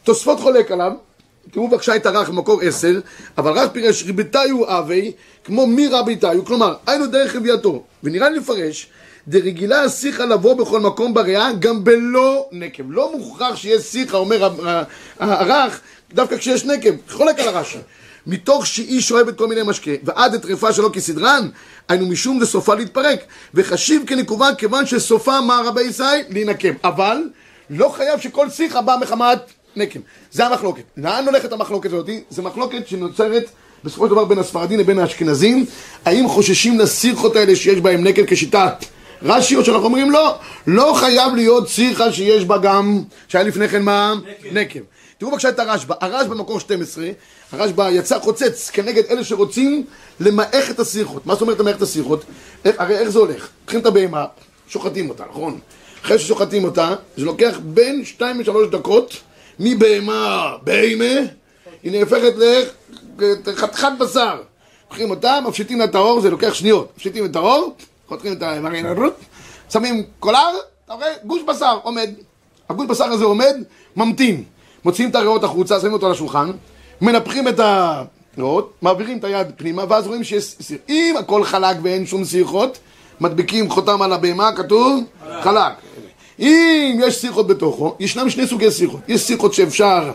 תוספות 0.04 0.40
חולק 0.40 0.70
עליו, 0.70 0.92
תראו 1.50 1.68
בבקשה 1.68 1.96
את 1.96 2.06
הרך 2.06 2.28
במקור 2.28 2.60
עשר, 2.62 3.00
אבל 3.38 3.52
רק 3.52 3.72
פירש 3.72 4.04
ריביתיו 4.04 4.78
אבי, 4.78 5.12
כמו 5.44 5.66
מי 5.66 5.88
רביתיו, 5.88 6.44
כלומר, 6.44 6.74
היינו 6.86 7.06
דרך 7.06 7.36
רבייתו. 7.36 7.82
ונראה 8.04 8.30
לי 8.30 8.38
לפרש 8.38 8.88
דרגילה 9.28 9.82
השיחה 9.82 10.24
לבוא 10.24 10.54
בכל 10.54 10.80
מקום 10.80 11.14
בריאה, 11.14 11.52
גם 11.58 11.84
בלא 11.84 12.48
נקב. 12.52 12.82
לא 12.88 13.12
מוכרח 13.18 13.56
שיש 13.56 13.82
שיחה, 13.82 14.16
אומר 14.16 14.48
הרך, 15.18 15.80
דווקא 16.14 16.36
כשיש 16.36 16.64
נקב. 16.64 16.90
חולק 17.10 17.38
על 17.38 17.48
הרש"י. 17.48 17.78
מתוך 18.26 18.66
שהיא 18.66 19.00
שואבת 19.00 19.38
כל 19.38 19.46
מיני 19.46 19.60
משקה, 19.64 19.90
ועד 20.02 20.34
לטרפה 20.34 20.72
שלו 20.72 20.92
כסדרן, 20.92 21.48
היינו 21.88 22.06
משום 22.06 22.40
לסופה 22.40 22.74
להתפרק, 22.74 23.20
וחשיב 23.54 24.02
כנקובה 24.06 24.54
כיוון 24.58 24.86
שסופה 24.86 25.40
מה 25.40 25.60
רבי 25.64 25.82
ישראל 25.82 26.22
להינקם. 26.28 26.72
אבל 26.84 27.18
לא 27.70 27.88
חייב 27.96 28.20
שכל 28.20 28.50
שיחה 28.50 28.82
באה 28.82 28.96
מחמת 28.98 29.38
נקם. 29.76 30.00
זה 30.32 30.46
המחלוקת. 30.46 30.82
לאן 30.96 31.26
הולכת 31.26 31.52
המחלוקת 31.52 31.92
הזאת? 31.92 32.08
זו 32.30 32.42
מחלוקת 32.42 32.88
שנוצרת 32.88 33.44
בסופו 33.84 34.06
של 34.06 34.10
דבר 34.10 34.24
בין 34.24 34.38
הספרדים 34.38 34.78
לבין 34.78 34.98
האשכנזים. 34.98 35.66
האם 36.04 36.28
חוששים 36.28 36.78
לשיחות 36.78 37.36
האלה 37.36 37.56
שיש 37.56 37.80
בהם 37.80 38.04
נקל 38.04 38.22
כשיטת 38.26 38.84
רש"י 39.22 39.56
או 39.56 39.64
שאנחנו 39.64 39.84
אומרים 39.84 40.10
לא, 40.10 40.38
לא 40.66 40.92
חייב 40.96 41.34
להיות 41.34 41.68
שיחה 41.68 42.12
שיש 42.12 42.44
בה 42.44 42.58
גם, 42.58 43.02
שהיה 43.28 43.44
לפני 43.44 43.68
כן 43.68 43.82
מה? 43.82 44.14
נקב. 44.42 44.58
נקב. 44.58 44.80
תראו 45.20 45.30
בבקשה 45.30 45.48
את 45.48 45.58
הרשב"א, 45.58 45.94
הרשב"א 46.00 46.34
במקור 46.34 46.60
12, 46.60 47.08
הרשב"א 47.52 47.90
יצא 47.90 48.18
חוצץ 48.18 48.70
כנגד 48.70 49.02
אלה 49.10 49.24
שרוצים 49.24 49.86
למעך 50.20 50.70
את 50.70 50.80
השיחות. 50.80 51.26
מה 51.26 51.34
זאת 51.34 51.42
אומרת 51.42 51.58
למעך 51.58 51.76
את 51.76 51.82
השיחות? 51.82 52.24
הרי 52.64 52.98
איך 52.98 53.08
זה 53.08 53.18
הולך? 53.18 53.48
לוקחים 53.60 53.80
את 53.80 53.86
הבהמה, 53.86 54.24
שוחטים 54.68 55.08
אותה, 55.08 55.24
נכון? 55.30 55.58
אחרי 56.04 56.18
ששוחטים 56.18 56.64
אותה, 56.64 56.94
זה 57.16 57.24
לוקח 57.24 57.58
בין 57.62 58.04
2 58.04 58.40
ל-3 58.40 58.70
דקות 58.70 59.16
מבהמה 59.58 60.56
בהמה, 60.62 61.20
היא 61.82 61.92
נהפכת 61.92 62.32
לחתיכת 63.46 63.92
בשר. 63.98 64.42
לוקחים 64.88 65.10
אותה, 65.10 65.38
מפשיטים 65.48 65.78
לה 65.78 65.84
את 65.84 65.94
האור, 65.94 66.20
זה 66.20 66.30
לוקח 66.30 66.54
שניות. 66.54 66.92
מפשיטים 66.96 67.24
את 67.24 67.36
האור, 67.36 67.76
חותכים 68.08 68.32
את 68.32 68.42
המרינרות, 68.42 69.14
שמים 69.72 70.04
קולר, 70.20 70.50
אתה 70.84 70.94
רואה? 70.94 71.12
גוש 71.24 71.42
בשר 71.42 71.78
עומד. 71.82 72.10
הגוש 72.68 72.86
בשר 72.86 73.04
הזה 73.04 73.24
עומד, 73.24 73.56
ממתין. 73.96 74.44
מוציאים 74.84 75.10
את 75.10 75.14
הריאות 75.14 75.44
החוצה, 75.44 75.80
שמים 75.80 75.92
אותו 75.92 76.06
על 76.06 76.12
השולחן, 76.12 76.50
מנפחים 77.00 77.48
את 77.48 77.60
הריאות, 77.60 78.72
מעבירים 78.82 79.18
את 79.18 79.24
היד 79.24 79.46
פנימה, 79.56 79.84
ואז 79.88 80.06
רואים 80.06 80.24
שיש 80.24 80.44
סיר. 80.44 80.78
אם 80.88 81.14
הכל 81.18 81.44
חלק 81.44 81.76
ואין 81.82 82.06
שום 82.06 82.24
שיחות, 82.24 82.78
מדביקים 83.20 83.70
חותם 83.70 84.02
על 84.02 84.12
הבהמה, 84.12 84.52
כתוב 84.56 85.04
חלק. 85.42 85.72
אם 86.38 87.00
יש 87.02 87.14
שיחות 87.14 87.46
בתוכו, 87.46 87.96
ישנם 88.00 88.30
שני 88.30 88.46
סוגי 88.46 88.70
שיחות. 88.70 89.00
יש 89.08 89.20
שיחות 89.20 89.54
שאפשר 89.54 90.10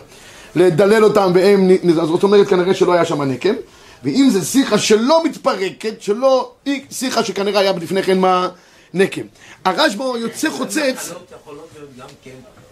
לדלל 0.56 1.04
אותם 1.04 1.30
והם, 1.34 1.70
זאת 2.06 2.22
אומרת 2.22 2.48
כנראה 2.48 2.74
שלא 2.74 2.92
היה 2.92 3.04
שם 3.04 3.22
נקם. 3.22 3.54
ואם 4.02 4.28
זה 4.30 4.44
שיחה 4.44 4.78
שלא 4.78 5.24
מתפרקת, 5.24 6.02
שלא, 6.02 6.52
היא 6.64 6.80
שיחה 6.90 7.24
שכנראה 7.24 7.60
היה 7.60 7.72
לפני 7.72 8.02
כן 8.02 8.18
מה 8.18 8.48
נקם. 8.94 9.22
הרשב"א 9.64 10.18
יוצא 10.18 10.50
חוצץ... 10.50 11.12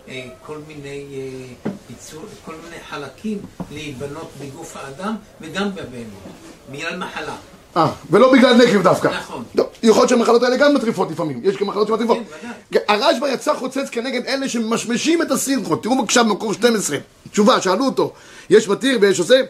כן 0.06 0.12
אה, 0.12 0.24
כל 0.46 0.58
מיני 0.68 1.04
אה, 1.12 1.70
פיצור, 1.86 2.24
כל 2.44 2.54
מיני 2.64 2.82
חלקים 2.90 3.38
להיבנות 3.70 4.30
בגוף 4.40 4.76
האדם 4.76 5.14
וגם 5.40 5.70
בבהמות, 5.70 6.22
בגלל 6.70 6.96
מחלה. 6.98 7.36
אה, 7.76 7.92
ולא 8.10 8.32
בגלל 8.32 8.54
נקב 8.54 8.82
דווקא. 8.82 9.08
נכון. 9.08 9.44
לא, 9.54 9.68
יכול 9.82 10.00
להיות 10.00 10.08
שהמחלות 10.08 10.42
האלה 10.42 10.56
גם 10.56 10.74
מטריפות 10.74 11.10
לפעמים, 11.10 11.40
יש 11.44 11.56
גם 11.56 11.66
מחלות 11.66 11.88
שמטריפות. 11.88 12.18
כן, 12.18 12.48
ודאי. 12.70 12.82
הרשב"א 12.88 13.28
יצא 13.28 13.54
חוצץ 13.54 13.88
כנגד 13.90 14.26
אלה 14.26 14.48
שמשמשים 14.48 15.22
את 15.22 15.30
הסירחות. 15.30 15.82
תראו 15.82 15.98
בבקשה 15.98 16.22
במקור 16.22 16.52
12, 16.54 16.98
תשובה, 17.30 17.60
שאלו 17.60 17.84
אותו, 17.84 18.12
יש 18.50 18.68
מתיר 18.68 18.98
ויש 19.00 19.18
עושה. 19.18 19.40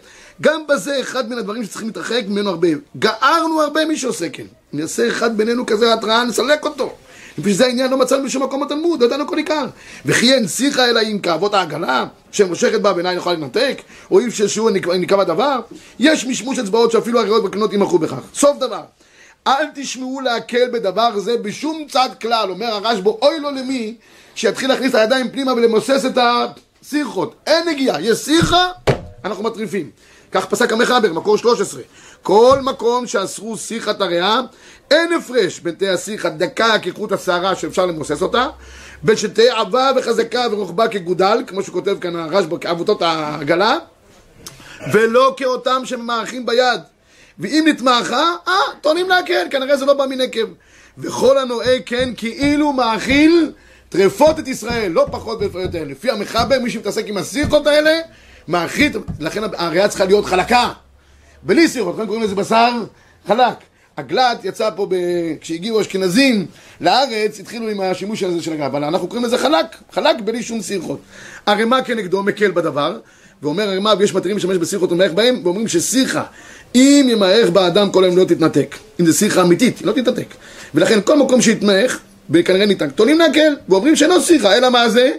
גם 0.40 0.66
בזה 0.68 1.00
אחד 1.00 1.30
מן 1.30 1.38
הדברים 1.38 1.64
שצריכים 1.64 1.88
להתרחק 1.88 2.23
ממנו 2.28 2.50
הרבה. 2.50 2.68
גערנו 2.99 3.62
הרבה 3.62 3.84
מי 3.84 3.96
שעושה 3.96 4.28
כן. 4.28 4.46
נעשה 4.73 5.08
אחד 5.08 5.37
בינינו 5.37 5.66
כזה 5.66 5.92
התראה, 5.92 6.25
נסלק 6.25 6.64
אותו. 6.64 6.94
בשביל 7.38 7.54
זה 7.54 7.66
העניין 7.66 7.90
לא 7.90 7.96
מצאנו 7.96 8.24
בשום 8.24 8.42
מקום 8.42 8.64
בתלמוד, 8.64 9.00
לא 9.00 9.06
ידענו 9.06 9.26
כל 9.26 9.36
עיקר. 9.36 9.66
וכי 10.06 10.34
אין 10.34 10.48
שיחה 10.48 10.84
אלא 10.84 11.00
עם 11.00 11.18
כאבות 11.18 11.54
העגלה, 11.54 12.04
שמושכת 12.32 12.80
בה 12.80 12.92
בעיניי 12.92 13.16
יכולה 13.16 13.36
לנתק, 13.36 13.82
או 14.10 14.20
אם 14.20 14.30
שהוא 14.30 14.70
נקבע 14.98 15.24
דבר, 15.24 15.60
יש 15.98 16.26
משמוש 16.26 16.58
אצבעות 16.58 16.92
שאפילו 16.92 17.20
הריאות 17.20 17.44
בקנות 17.44 17.72
יימחו 17.72 17.98
בכך. 17.98 18.20
סוף 18.34 18.58
דבר. 18.58 18.82
אל 19.46 19.66
תשמעו 19.74 20.20
להקל 20.20 20.70
בדבר 20.72 21.18
זה 21.18 21.36
בשום 21.36 21.86
צד 21.90 22.08
כלל, 22.20 22.50
אומר 22.50 22.66
הרשב"א, 22.66 23.10
אוי 23.10 23.40
לו 23.40 23.50
למי 23.50 23.94
שיתחיל 24.34 24.68
להכניס 24.68 24.90
את 24.90 24.94
הידיים 24.94 25.30
פנימה 25.30 25.52
ולמוסס 25.52 26.04
את 26.06 26.18
השיחות. 26.18 27.34
אין 27.46 27.68
נגיעה, 27.68 28.02
יש 28.02 28.18
שיחה, 28.18 28.68
אנחנו 29.24 29.44
מטריפים. 29.44 29.90
כך 30.34 30.46
פסק 30.46 30.72
המחבר, 30.72 31.12
מקור 31.12 31.38
13. 31.38 31.82
כל 32.22 32.58
מקום 32.62 33.06
שאסרו 33.06 33.56
שיחת 33.56 34.00
הריאה, 34.00 34.40
אין 34.90 35.12
הפרש 35.12 35.60
בין 35.60 35.74
תהיה 35.74 35.92
השיחה 35.92 36.28
דקה 36.28 36.78
כחוט 36.78 37.12
השערה 37.12 37.56
שאפשר 37.56 37.86
למוסס 37.86 38.22
אותה, 38.22 38.46
בין 39.02 39.16
שתהיה 39.16 39.60
עבה 39.60 39.90
וחזקה 39.96 40.46
ורוחבה 40.52 40.88
כגודל, 40.88 41.42
כמו 41.46 41.62
שכותב 41.62 41.96
כאן 42.00 42.16
הרשב"א, 42.16 42.56
כעבותות 42.60 43.02
העגלה, 43.02 43.76
ולא 44.92 45.34
כאותם 45.36 45.82
שמארחים 45.84 46.46
ביד. 46.46 46.80
ואם 47.38 47.64
נתמכה, 47.68 48.34
אה, 48.48 48.52
טוענים 48.80 49.08
להקל, 49.08 49.46
כנראה 49.50 49.76
זה 49.76 49.84
לא 49.84 49.94
בא 49.94 50.06
מנקב. 50.06 50.46
וכל 50.98 51.38
הנועה 51.38 51.80
כן 51.86 52.10
כאילו 52.16 52.72
מאכיל 52.72 53.52
טרפות 53.88 54.38
את 54.38 54.48
ישראל, 54.48 54.92
לא 54.92 55.06
פחות 55.10 55.38
ולפחות 55.40 55.62
יותר. 55.62 55.84
לפי 55.86 56.10
המחבר, 56.10 56.58
מי 56.62 56.70
שמתעסק 56.70 57.08
עם 57.08 57.16
הסיכות 57.16 57.66
האלה, 57.66 58.00
מאכיל, 58.48 58.92
לכן 59.20 59.40
הריאה 59.56 59.88
צריכה 59.88 60.04
להיות 60.04 60.24
חלקה. 60.24 60.72
בלי 61.42 61.68
סירות, 61.68 61.94
לכן 61.94 62.06
קוראים 62.06 62.22
לזה 62.22 62.34
בשר 62.34 62.70
חלק. 63.26 63.54
הגלת 63.96 64.44
יצא 64.44 64.70
פה, 64.76 64.86
ב... 64.90 64.94
כשהגיעו 65.40 65.80
אשכנזים 65.80 66.46
לארץ, 66.80 67.40
התחילו 67.40 67.68
עם 67.68 67.80
השימוש 67.80 68.22
הזה 68.22 68.42
של 68.42 68.52
הגלת, 68.52 68.66
אבל 68.66 68.84
אנחנו 68.84 69.08
קוראים 69.08 69.26
לזה 69.26 69.38
חלק, 69.38 69.66
חלק 69.92 70.16
בלי 70.24 70.42
שום 70.42 70.62
שיחות. 70.62 70.98
ערימה 71.46 71.82
כנגדו 71.82 72.22
מקל 72.22 72.50
בדבר, 72.50 72.98
ואומר 73.42 73.68
הרימה, 73.68 73.92
ויש 73.98 74.14
מתירים 74.14 74.36
לשמש 74.36 74.56
בשיחות 74.56 74.92
ומערך 74.92 75.12
בהם, 75.12 75.40
ואומרים 75.44 75.68
ששיחה, 75.68 76.24
אם 76.74 77.06
ימערך 77.10 77.50
באדם 77.50 77.90
כל 77.90 78.04
היום 78.04 78.16
לא 78.16 78.24
תתנתק, 78.24 78.76
אם 79.00 79.06
זה 79.06 79.12
שיחה 79.12 79.42
אמיתית, 79.42 79.78
היא 79.78 79.86
לא 79.86 79.92
תתנתק. 79.92 80.26
ולכן 80.74 80.98
כל 81.04 81.18
מקום 81.18 81.40
שיתמעך, 81.40 82.00
וכנראה 82.30 82.66
ניתן, 82.66 82.90
תולים 82.90 83.18
להקל, 83.18 83.56
ואומרים 83.68 83.96
שאינו 83.96 84.20
שיחה, 84.20 84.56
אלא 84.56 84.70
מה 84.70 84.88
זה? 84.88 85.12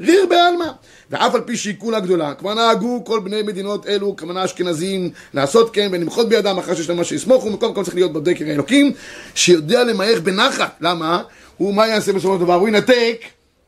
ריר 0.00 0.26
בעלמא. 0.28 0.68
ואף 1.10 1.34
על 1.34 1.40
פי 1.40 1.56
שיקולה 1.56 2.00
גדולה, 2.00 2.34
כבר 2.34 2.54
נהגו 2.54 3.04
כל 3.04 3.20
בני 3.20 3.42
מדינות 3.42 3.86
אלו, 3.86 4.16
כמנה 4.16 4.44
אשכנזים, 4.44 5.10
לעשות 5.34 5.70
כן 5.72 5.88
ולמחות 5.92 6.28
בידם 6.28 6.58
אחרי 6.58 6.76
שיש 6.76 6.88
להם 6.88 6.98
מה 6.98 7.04
שיסמוכו, 7.04 7.50
מקום 7.50 7.84
צריך 7.84 7.94
להיות 7.94 8.12
בדקר 8.12 8.44
האלוקים, 8.48 8.92
שיודע 9.34 9.84
למעך 9.84 10.18
בנחת. 10.18 10.76
למה? 10.80 11.22
הוא, 11.56 11.74
מה 11.74 11.86
יעשה 11.86 12.12
בסופו 12.12 12.34
של 12.34 12.40
דבר? 12.40 12.54
הוא 12.54 12.68
ינתק 12.68 13.24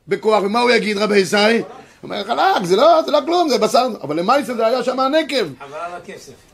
בכוח, 0.08 0.42
ומה 0.44 0.60
הוא 0.60 0.70
יגיד 0.70 0.98
רבי 0.98 1.18
ישי? 1.18 1.36
הוא 1.36 1.62
אומר, 2.02 2.24
חלק, 2.24 2.64
זה 2.64 2.76
לא, 2.76 3.02
זה 3.06 3.12
לא 3.12 3.18
כלום, 3.24 3.48
זה 3.48 3.58
בשר, 3.58 3.86
אבל 4.02 4.18
למעשה 4.18 4.54
זה 4.54 4.66
היה 4.66 4.84
שם 4.84 5.00
הנקב. 5.00 5.46
חבל 5.58 5.78
על 5.78 5.92
הכסף. 5.92 6.49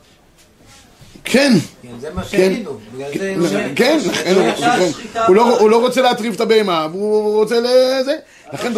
כן. 1.29 1.53
כן, 1.81 1.89
זה 1.99 2.09
מה 2.15 2.21
כן. 2.23 2.27
שהגידו. 2.37 2.71
בגלל 2.97 3.11
זה... 3.47 3.65
הוא- 3.65 3.73
כן, 3.75 3.97
הוא- 4.35 5.23
הוא 5.27 5.35
לא-. 5.35 5.59
הוא 5.59 5.69
לא 5.69 5.81
רוצה 5.81 6.01
להטריף 6.01 6.35
את 6.35 6.41
הבהמה, 6.41 6.87
והוא 6.91 7.33
רוצה 7.33 7.55
לזה. 7.59 8.15
לכן 8.53 8.73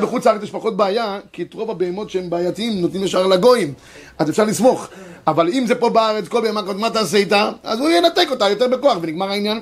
בחוץ- 0.00 0.26
לארץ 0.26 0.42
יש 0.42 0.50
פחות 0.50 0.76
בעיה, 0.76 1.18
כי 1.32 1.42
את 1.42 1.54
רוב 1.54 1.70
הבהמות 1.70 2.10
שהם 2.10 2.30
בעייתיים 2.30 2.80
נותנים 2.80 3.04
ישר 3.04 3.26
לגויים, 3.26 3.72
אז 4.18 4.30
אפשר 4.30 4.44
לסמוך. 4.44 4.88
אבל 5.26 5.48
אם 5.48 5.64
זה 5.66 5.74
פה 5.74 5.88
בארץ, 5.90 6.28
כל 6.28 6.40
בהמה, 6.40 6.62
מה 6.62 6.90
תעשה 6.90 7.16
איתה? 7.16 7.50
אז 7.62 7.78
הוא 7.80 7.90
ינתק 7.90 8.26
אותה 8.30 8.48
יותר 8.48 8.68
בכוח, 8.68 8.96
ונגמר 9.02 9.30
העניין. 9.30 9.60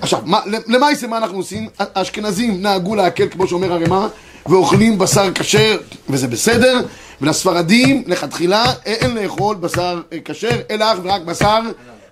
עכשיו, 0.00 0.20
למעשה 0.66 1.06
מה 1.06 1.18
אנחנו 1.18 1.36
עושים? 1.36 1.68
האשכנזים 1.78 2.62
נהגו 2.62 2.94
להקל, 2.94 3.28
כמו 3.30 3.46
שאומר 3.46 3.72
הרמ"א, 3.72 4.06
ואוכלים 4.48 4.98
בשר 4.98 5.32
כשר, 5.34 5.78
וזה 6.08 6.28
בסדר, 6.28 6.80
ולספרדים, 7.20 8.04
לכתחילה, 8.06 8.64
אין 8.84 9.14
לאכול 9.14 9.56
בשר 9.56 10.00
אה, 10.12 10.18
כשר, 10.24 10.60
אלא 10.70 10.92
אך 10.92 10.98
ורק 11.02 11.22
בשר 11.22 11.60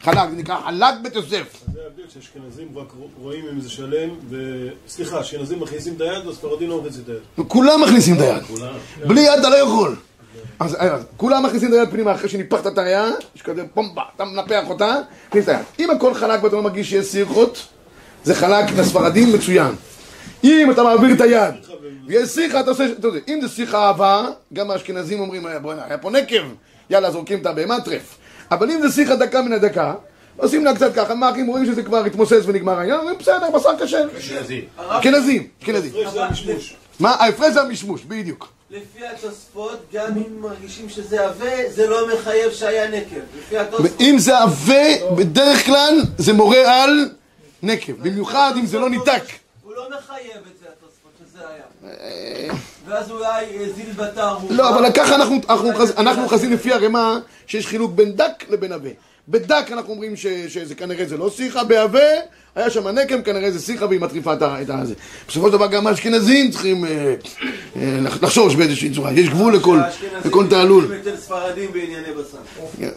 חלק, 0.04 0.30
זה 0.30 0.36
נקרא 0.36 0.56
חלק 0.66 0.94
בית 1.02 1.14
יוסף. 1.14 1.30
זה 1.74 1.80
ההבדל 1.84 2.02
שאשכנזים 2.14 2.68
רק 2.74 2.92
רואים 3.20 3.44
אם 3.52 3.60
זה 3.60 3.70
שלם. 3.70 4.08
סליחה, 4.88 5.20
אשכנזים 5.20 5.60
מכניסים 5.60 5.94
את 5.96 6.00
היד 6.00 6.26
והספרדים 6.26 6.68
לא 6.68 6.78
מכניסים 6.80 7.02
את 7.02 7.08
היד. 7.08 7.48
כולם 7.48 7.82
מכניסים 7.82 8.14
את 8.14 8.20
היד, 8.20 8.42
כולם. 8.42 8.72
בלי 9.06 9.20
יד 9.20 9.38
אתה 9.38 9.48
לא 9.48 9.56
יכול. 9.56 9.96
אז 10.60 10.76
אז 10.78 11.02
כולם 11.16 11.42
מכניסים 11.42 11.68
את 11.68 11.74
היד 11.74 11.90
פנימה 11.90 12.14
אחרי 12.14 12.28
שניפחת 12.28 12.66
את 12.66 12.78
היד, 12.78 13.14
יש 13.36 13.42
כזה 13.42 13.62
פומבה, 13.74 14.02
אתה 14.16 14.24
מנפח 14.24 14.64
אותה, 14.68 14.96
מכניס 15.28 15.44
את 15.44 15.48
היד. 15.48 15.60
אם 15.78 15.90
הכל 15.90 16.14
חלק 16.14 16.44
ואתה 16.44 16.56
לא 16.56 16.62
מרגיש 16.62 16.90
שיש 16.90 17.06
סירחות, 17.06 17.66
זה 18.24 18.34
חלק 18.34 18.70
לספרדים 18.78 19.32
מצוין. 19.32 19.74
אם 20.44 20.70
אתה 20.70 20.82
מעביר 20.82 21.14
את 21.14 21.20
היד 21.20 21.54
ויש 22.06 22.28
שיחה, 22.28 22.60
אתה 22.60 22.70
עושה, 22.70 22.84
אתה 22.98 23.08
יודע, 23.08 23.20
אם 23.28 23.38
זה 23.42 23.48
שיחה 23.48 23.86
אהבה, 23.86 24.26
גם 24.52 24.70
האשכנזים 24.70 25.20
אומרים, 25.20 25.46
"אה, 25.46 25.58
בוא'נה, 25.58 25.84
היה 25.84 25.98
פה 25.98 26.10
נקב, 26.10 26.42
יאללה, 26.90 27.10
זורקים 27.10 27.38
את 27.38 27.46
הבהמה 27.46 27.80
טרף. 27.80 28.16
אבל 28.50 28.70
אם 28.70 28.80
זה 28.82 28.92
שיחה 28.92 29.16
דקה 29.16 29.42
מן 29.42 29.52
הדקה, 29.52 29.94
עושים 30.36 30.64
לה 30.64 30.74
קצת 30.74 30.94
ככה, 30.94 31.14
מאחים 31.14 31.46
רואים 31.46 31.66
שזה 31.66 31.82
כבר 31.82 32.04
התמוסס 32.04 32.42
ונגמר 32.46 32.78
העניין, 32.78 32.98
אומרים, 32.98 33.18
בסדר, 33.18 33.50
בשר 33.54 33.70
כשר. 33.84 34.08
אשכנזים, 34.18 35.46
אשכנזים. 35.62 35.92
הפרש 35.96 36.12
זה 36.14 36.24
המשמוש. 36.24 36.76
מה, 37.00 37.10
ההפרש 37.10 37.52
זה 37.54 37.60
המשמוש, 37.60 38.04
בדיוק. 38.04 38.48
לפי 38.70 39.06
התוספות, 39.06 39.78
גם 39.94 40.06
אם 40.16 40.40
מרגישים 40.42 40.88
שזה 40.88 41.26
עבה, 41.26 41.70
זה 41.70 41.86
לא 41.88 42.08
מחייב 42.14 42.50
שהיה 42.52 42.90
נקב. 42.90 43.16
לפי 43.38 43.58
התוספות. 43.58 44.00
אם 44.00 44.16
זה 44.18 44.38
עבה, 44.38 45.14
בדרך 45.16 45.66
כלל 45.66 45.98
זה 46.18 46.32
מורה 46.32 46.84
על 46.84 47.10
נקב, 47.62 47.92
במיוחד 48.02 48.52
אם 48.58 48.66
זה 48.66 48.78
לא 48.78 48.90
ניתק. 48.90 49.22
לא 49.94 50.00
מחייב 50.00 50.36
את 50.36 50.58
זה, 50.60 50.66
התוספות, 50.68 51.12
שזה 51.20 51.38
היה. 51.48 52.54
ואז 52.86 53.10
אולי 53.10 53.58
אה, 53.58 53.72
זיל 53.76 53.92
בתר 53.96 54.28
הוא... 54.28 54.52
לא, 54.52 54.68
אבל 54.68 54.92
ככה 54.92 55.14
אנחנו, 55.14 55.36
אנחנו, 55.48 55.70
אנחנו 55.96 56.24
מכסים 56.24 56.52
לפי 56.52 56.72
הרמ"א 56.72 57.18
שיש 57.46 57.66
חילוק 57.66 57.92
בין 57.92 58.16
דק 58.16 58.44
לבין 58.50 58.72
עבה. 58.72 58.90
בדק 59.28 59.64
אנחנו 59.72 59.92
אומרים 59.92 60.16
ש, 60.16 60.26
שזה 60.26 60.74
כנראה 60.74 61.04
זה 61.04 61.16
לא 61.16 61.30
שיחה, 61.30 61.64
בעבה 61.64 62.00
היה 62.54 62.70
שם 62.70 62.88
נקם, 62.88 63.22
כנראה 63.22 63.50
זה 63.50 63.60
שיחה 63.60 63.86
והיא 63.86 64.00
מטריפה 64.00 64.32
את 64.34 64.70
הזה. 64.70 64.94
בסופו 65.28 65.46
של 65.46 65.52
דבר 65.52 65.66
גם 65.66 65.86
האשכנזים 65.86 66.50
צריכים 66.50 66.84
אה, 66.84 67.14
אה, 67.76 67.98
לחשוש 68.02 68.54
באיזושהי 68.54 68.94
צורה, 68.94 69.12
יש 69.12 69.28
גבול 69.28 69.56
לכל, 69.56 69.78
האשכנזים 69.78 70.46
תעלול. 70.50 70.84
מתים 70.84 70.98
אצל 71.00 71.16
ספרדים 71.16 71.72
בענייני 71.72 72.08
בשר. 72.12 72.38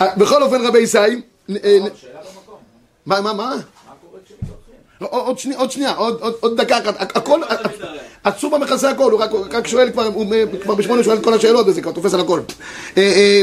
אה, 0.00 0.16
בכל 0.16 0.42
אופן 0.42 0.66
רבי 0.66 0.78
ישי, 0.78 0.98
אה, 1.64 1.78
מה, 3.06 3.20
מה, 3.20 3.32
מה? 3.32 3.56
עוד 5.10 5.38
שנייה, 5.38 5.58
עוד 5.58 5.70
שנייה, 5.70 5.92
עוד- 5.92 6.60
דקה 6.60 6.78
אחת, 6.78 7.16
הכל, 7.16 7.40
הצובה 8.24 8.58
מכסה 8.58 8.90
הכל, 8.90 9.12
הוא 9.12 9.20
רק- 9.50 9.66
שואל 9.66 9.90
כבר, 9.90 10.04
הוא 10.06 10.26
כבר 10.62 10.74
בשמונה 10.74 11.04
שואל 11.04 11.16
את 11.18 11.24
כל 11.24 11.34
השאלות 11.34 11.66
וזה 11.68 11.82
כבר 11.82 11.92
תופס 11.92 12.14
על 12.14 12.20
הכל. 12.20 12.40
אה, 12.96 13.02
אה, 13.02 13.42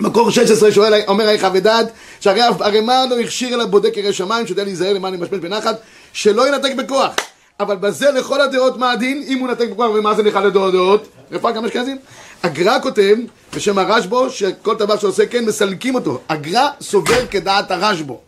מקור 0.00 0.30
16 0.30 0.72
שואל, 0.72 0.92
אומר 1.08 1.28
היכה 1.28 1.50
ודעת, 1.54 1.86
שהרי 2.20 2.40
הרמ"א 2.42 3.04
לא 3.10 3.20
הכשיר 3.20 3.54
אלא 3.54 3.64
בודק 3.66 3.96
ירא 3.96 4.12
שמיים, 4.12 4.46
שיודע 4.46 4.64
להיזהר 4.64 4.92
למען 4.92 5.14
ימשמש 5.14 5.38
בנחת, 5.38 5.76
שלא 6.12 6.48
ינתק 6.48 6.72
בכוח. 6.76 7.14
אבל 7.60 7.76
בזה 7.76 8.10
לכל 8.10 8.40
הדעות 8.40 8.76
מה 8.76 8.90
הדין, 8.90 9.24
אם 9.28 9.38
הוא 9.38 9.48
נתק 9.48 9.68
בכוח, 9.68 9.90
ומה 9.94 10.14
זה 10.14 10.22
לכל 10.22 10.46
הדעות 10.46 10.72
דעות? 10.72 11.08
רפואה 11.32 11.52
גם 11.52 11.64
אשכנזים. 11.64 11.98
הגר"א 12.42 12.78
כותב, 12.82 13.16
בשם 13.56 13.78
הרשב"ו, 13.78 14.30
שכל 14.30 14.74
דבר 14.74 14.98
שעושה 14.98 15.26
כן 15.26 15.44
מסלקים 15.44 15.94
אותו. 15.94 16.20
הגר"א 16.28 16.68
סובר 16.80 17.26
כדעת 17.30 17.70
הרשב"ו. 17.70 18.20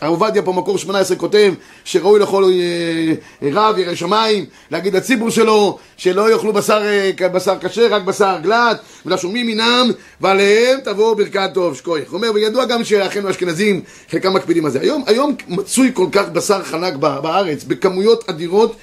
הרב 0.00 0.10
עובדיה 0.10 0.42
פה 0.42 0.52
מקור 0.52 0.78
18 0.78 1.16
כותב 1.16 1.54
שראוי 1.84 2.20
לכל 2.20 2.44
אה, 2.44 3.50
רב 3.52 3.78
ירא 3.78 3.94
שמיים 3.94 4.44
להגיד 4.70 4.96
לציבור 4.96 5.30
שלו 5.30 5.78
שלא 5.96 6.32
יאכלו 6.32 6.52
בשר, 6.52 6.82
אה, 6.82 7.28
בשר 7.28 7.58
כשר 7.60 7.86
רק 7.94 8.02
בשר 8.02 8.36
גלת 8.42 8.80
ולשומעים 9.06 9.46
מינם 9.46 9.90
ועליהם 10.20 10.80
תבואו 10.84 11.16
ברכת 11.16 11.50
טוב 11.54 11.76
שכוייך. 11.76 12.10
הוא 12.10 12.16
אומר 12.16 12.30
וידוע 12.34 12.64
גם 12.64 12.84
שאחינו 12.84 13.28
האשכנזים 13.28 13.80
חלקם 14.10 14.34
מקפידים 14.34 14.64
על 14.64 14.70
זה. 14.70 14.80
היום, 14.80 15.04
היום 15.06 15.34
מצוי 15.48 15.90
כל 15.94 16.06
כך 16.12 16.28
בשר 16.28 16.62
חלק 16.62 16.94
בארץ 16.96 17.64
בכמויות 17.64 18.28
אדירות 18.28 18.76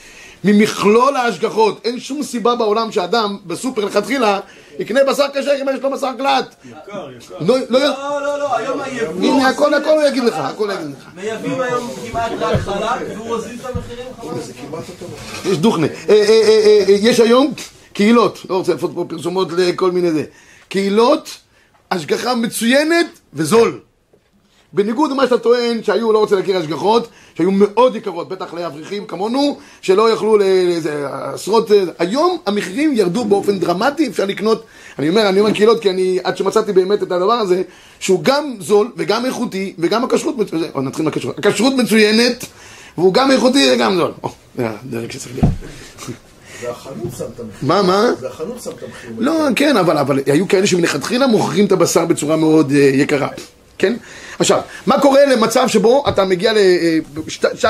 ממכלול 0.43 1.15
ההשגחות 1.15 1.81
אין 1.83 1.99
שום 1.99 2.23
סיבה 2.23 2.55
בעולם 2.55 2.91
שאדם 2.91 3.37
בסופר 3.45 3.85
לכתחילה 3.85 4.39
יקנה 4.79 5.03
בשר 5.03 5.25
כשר 5.33 5.51
אם 5.61 5.67
יש 5.75 5.81
לו 5.81 5.91
בשר 5.91 6.11
גלת 6.17 6.55
יקר, 6.65 7.09
יקר. 7.17 7.35
לא, 7.39 7.57
לא, 7.69 7.79
לא, 7.79 8.39
לא, 8.39 8.57
היום 8.57 8.81
היבוא... 8.81 9.23
הנה 9.23 9.49
הכל 9.49 9.73
הכל 9.73 9.89
הוא 9.89 10.03
יגיד 10.03 10.23
לך 10.23 10.35
הכל 10.35 10.71
הוא 10.71 10.79
יגיד 10.79 10.95
לך 10.97 11.07
מייבאים 11.15 11.61
היום 11.61 11.89
כמעט 12.11 12.31
רק 12.39 12.59
חלק, 12.59 13.17
והוא 13.17 13.27
הוזיל 13.27 13.59
את 13.61 13.65
המחירים 13.65 14.07
חלק. 14.21 15.51
יש 15.51 15.57
דוכנה. 15.57 15.87
אה, 15.87 16.13
אה, 16.13 16.61
אה, 16.65 16.83
יש 16.87 17.19
היום 17.19 17.53
קהילות, 17.93 18.39
לא 18.49 18.57
רוצה 18.57 18.73
לעשות 18.73 18.91
פה 18.95 19.05
פרסומות 19.09 19.47
לכל 19.57 19.91
מיני 19.91 20.11
זה. 20.11 20.23
קהילות, 20.69 21.37
השגחה 21.91 22.35
מצוינת 22.35 23.07
וזול. 23.33 23.79
בניגוד 24.73 25.11
למה 25.11 25.23
שאתה 25.23 25.37
טוען, 25.37 25.83
שהיו, 25.83 26.13
לא 26.13 26.19
רוצה 26.19 26.35
להכיר 26.35 26.57
השגחות, 26.57 27.07
שהיו 27.37 27.51
מאוד 27.51 27.95
יקרות, 27.95 28.29
בטח 28.29 28.53
לאברכים 28.53 29.05
כמונו, 29.05 29.57
שלא 29.81 30.11
יכלו 30.11 30.37
לאיזה 30.37 31.07
עשרות... 31.09 31.71
אה, 31.71 31.83
היום 31.99 32.37
המחירים 32.45 32.93
ירדו 32.93 33.25
באופן 33.25 33.59
דרמטי, 33.59 34.07
אפשר 34.07 34.25
לקנות, 34.25 34.63
אני 34.99 35.09
אומר, 35.09 35.29
אני 35.29 35.39
אומר 35.39 35.51
קהילות, 35.51 35.79
כי 35.79 35.89
אני, 35.89 36.19
עד 36.23 36.37
שמצאתי 36.37 36.73
באמת 36.73 37.03
את 37.03 37.11
הדבר 37.11 37.33
הזה, 37.33 37.61
שהוא 37.99 38.19
גם 38.23 38.55
זול 38.59 38.91
וגם 38.97 39.25
איכותי, 39.25 39.73
וגם 39.79 40.03
הכשרות 40.03 40.37
מצוינת, 40.37 40.75
או 40.75 40.81
נתחיל 40.81 41.05
מהכשרות, 41.05 41.39
הכשרות 41.39 41.73
מצוינת, 41.73 42.45
והוא 42.97 43.13
גם 43.13 43.31
איכותי 43.31 43.71
וגם 43.73 43.95
זול. 43.95 44.11
או, 44.23 44.29
זה 44.57 44.69
הדרג 44.69 45.11
שצריך 45.11 45.35
להיות. 45.35 45.53
זה 46.61 46.71
החנות 46.71 47.13
שם 47.17 47.25
את 47.35 47.39
המחיר. 47.39 47.67
מה, 47.67 47.81
מה? 47.81 48.11
זה 48.19 48.27
החנות 48.27 48.61
שם 48.63 48.71
את 48.71 48.83
המחיר. 48.83 49.11
לא, 49.17 49.47
כן, 49.55 49.77
אבל, 49.77 49.97
אבל 49.97 50.19
היו 50.25 50.47
כאלה 50.47 50.67
שמלכתחילה 50.67 51.27
מוכרים 51.27 51.65
את 51.65 51.71
הבשר 51.71 52.05
בצורה 52.05 52.37
מאוד 52.37 52.71
uh, 52.71 52.73
יקרה, 52.73 53.27
כן? 53.83 53.93
עכשיו, 54.39 54.61
מה 54.85 54.99
קורה 54.99 55.25
למצב 55.25 55.67
שבו 55.67 56.03
אתה 56.09 56.25
מגיע 56.25 56.53
ל-19? 56.53 57.67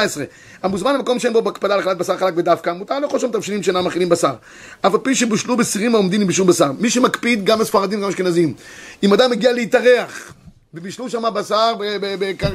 המוזמן 0.64 0.94
למקום 0.94 1.20
שאין 1.20 1.34
בו 1.34 1.42
בהקפדה 1.42 1.74
על 1.74 1.80
אכילת 1.80 1.98
בשר 1.98 2.18
חלק 2.18 2.34
ודווקא, 2.38 2.74
מותר 2.74 3.00
לאכול 3.00 3.20
שם 3.20 3.32
תבשילים 3.32 3.64
שאינם 3.64 3.86
מכילים 3.86 4.10
בשר. 4.10 4.34
אף 4.82 4.94
על 4.94 5.00
פי 5.00 5.16
שבושלו 5.16 5.58
בסירים 5.58 5.96
העומדים 5.96 6.22
עם 6.22 6.28
בישול 6.28 6.48
בשר. 6.48 6.72
מי 6.80 6.90
שמקפיד, 6.90 7.46
גם 7.46 7.62
הספרדים 7.62 8.00
וגם 8.00 8.10
אשכנזים. 8.10 8.54
אם 9.04 9.14
אדם 9.14 9.32
מגיע 9.32 9.52
להתארח, 9.54 10.34
ובישלו 10.74 11.10
שם 11.10 11.24
בשר 11.36 11.74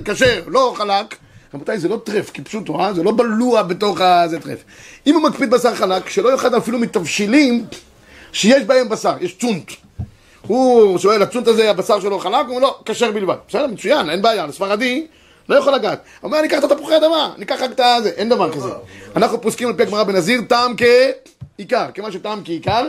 כשר, 0.04 0.42
לא 0.46 0.74
חלק, 0.76 1.16
רבותיי, 1.54 1.78
זה 1.78 1.88
לא 1.88 2.00
טרף, 2.04 2.30
כפשוטו, 2.34 2.80
אה? 2.80 2.92
זה 2.92 3.02
לא 3.02 3.12
בלוע 3.12 3.62
בתוך 3.62 4.00
ה... 4.00 4.28
זה 4.28 4.40
טרף. 4.40 4.58
אם 5.06 5.14
הוא 5.14 5.22
מקפיד 5.22 5.50
בשר 5.50 5.74
חלק, 5.74 6.08
שלא 6.08 6.32
יאכל 6.32 6.58
אפילו 6.58 6.78
מתבשילים 6.78 7.64
שיש 8.32 8.62
בהם 8.62 8.88
בשר, 8.88 9.14
יש 9.20 9.36
צונט. 9.38 9.72
הוא 10.48 10.98
שואל, 10.98 11.22
הצונט 11.22 11.46
הזה, 11.48 11.70
הבשר 11.70 12.00
שלו 12.00 12.18
חלק? 12.18 12.46
הוא 12.46 12.56
אומר, 12.56 12.60
לא, 12.60 12.78
כשר 12.84 13.12
בלבד. 13.12 13.34
בסדר, 13.48 13.66
מצוין, 13.66 14.10
אין 14.10 14.22
בעיה, 14.22 14.46
לספרדי 14.46 15.06
לא 15.48 15.54
יכול 15.56 15.74
לגעת. 15.74 16.02
הוא 16.20 16.28
אומר, 16.28 16.38
אני 16.40 16.48
אקח 16.48 16.58
את 16.64 16.72
התפוחי 16.72 16.96
אדמה, 16.96 17.32
אני 17.36 17.44
אקח 17.44 17.62
רק 17.62 17.70
את 17.70 17.80
הזה, 17.80 18.08
אין 18.16 18.28
דבר 18.28 18.52
כזה. 18.52 18.68
אנחנו 19.16 19.40
פוסקים 19.40 19.68
על 19.68 19.74
פי 19.74 19.82
הגמרא 19.82 20.02
בנזיר, 20.02 20.40
טעם 20.48 20.74
כעיקר. 21.56 21.86
כיוון 21.94 22.12
שטעם 22.12 22.40
כעיקר, 22.44 22.86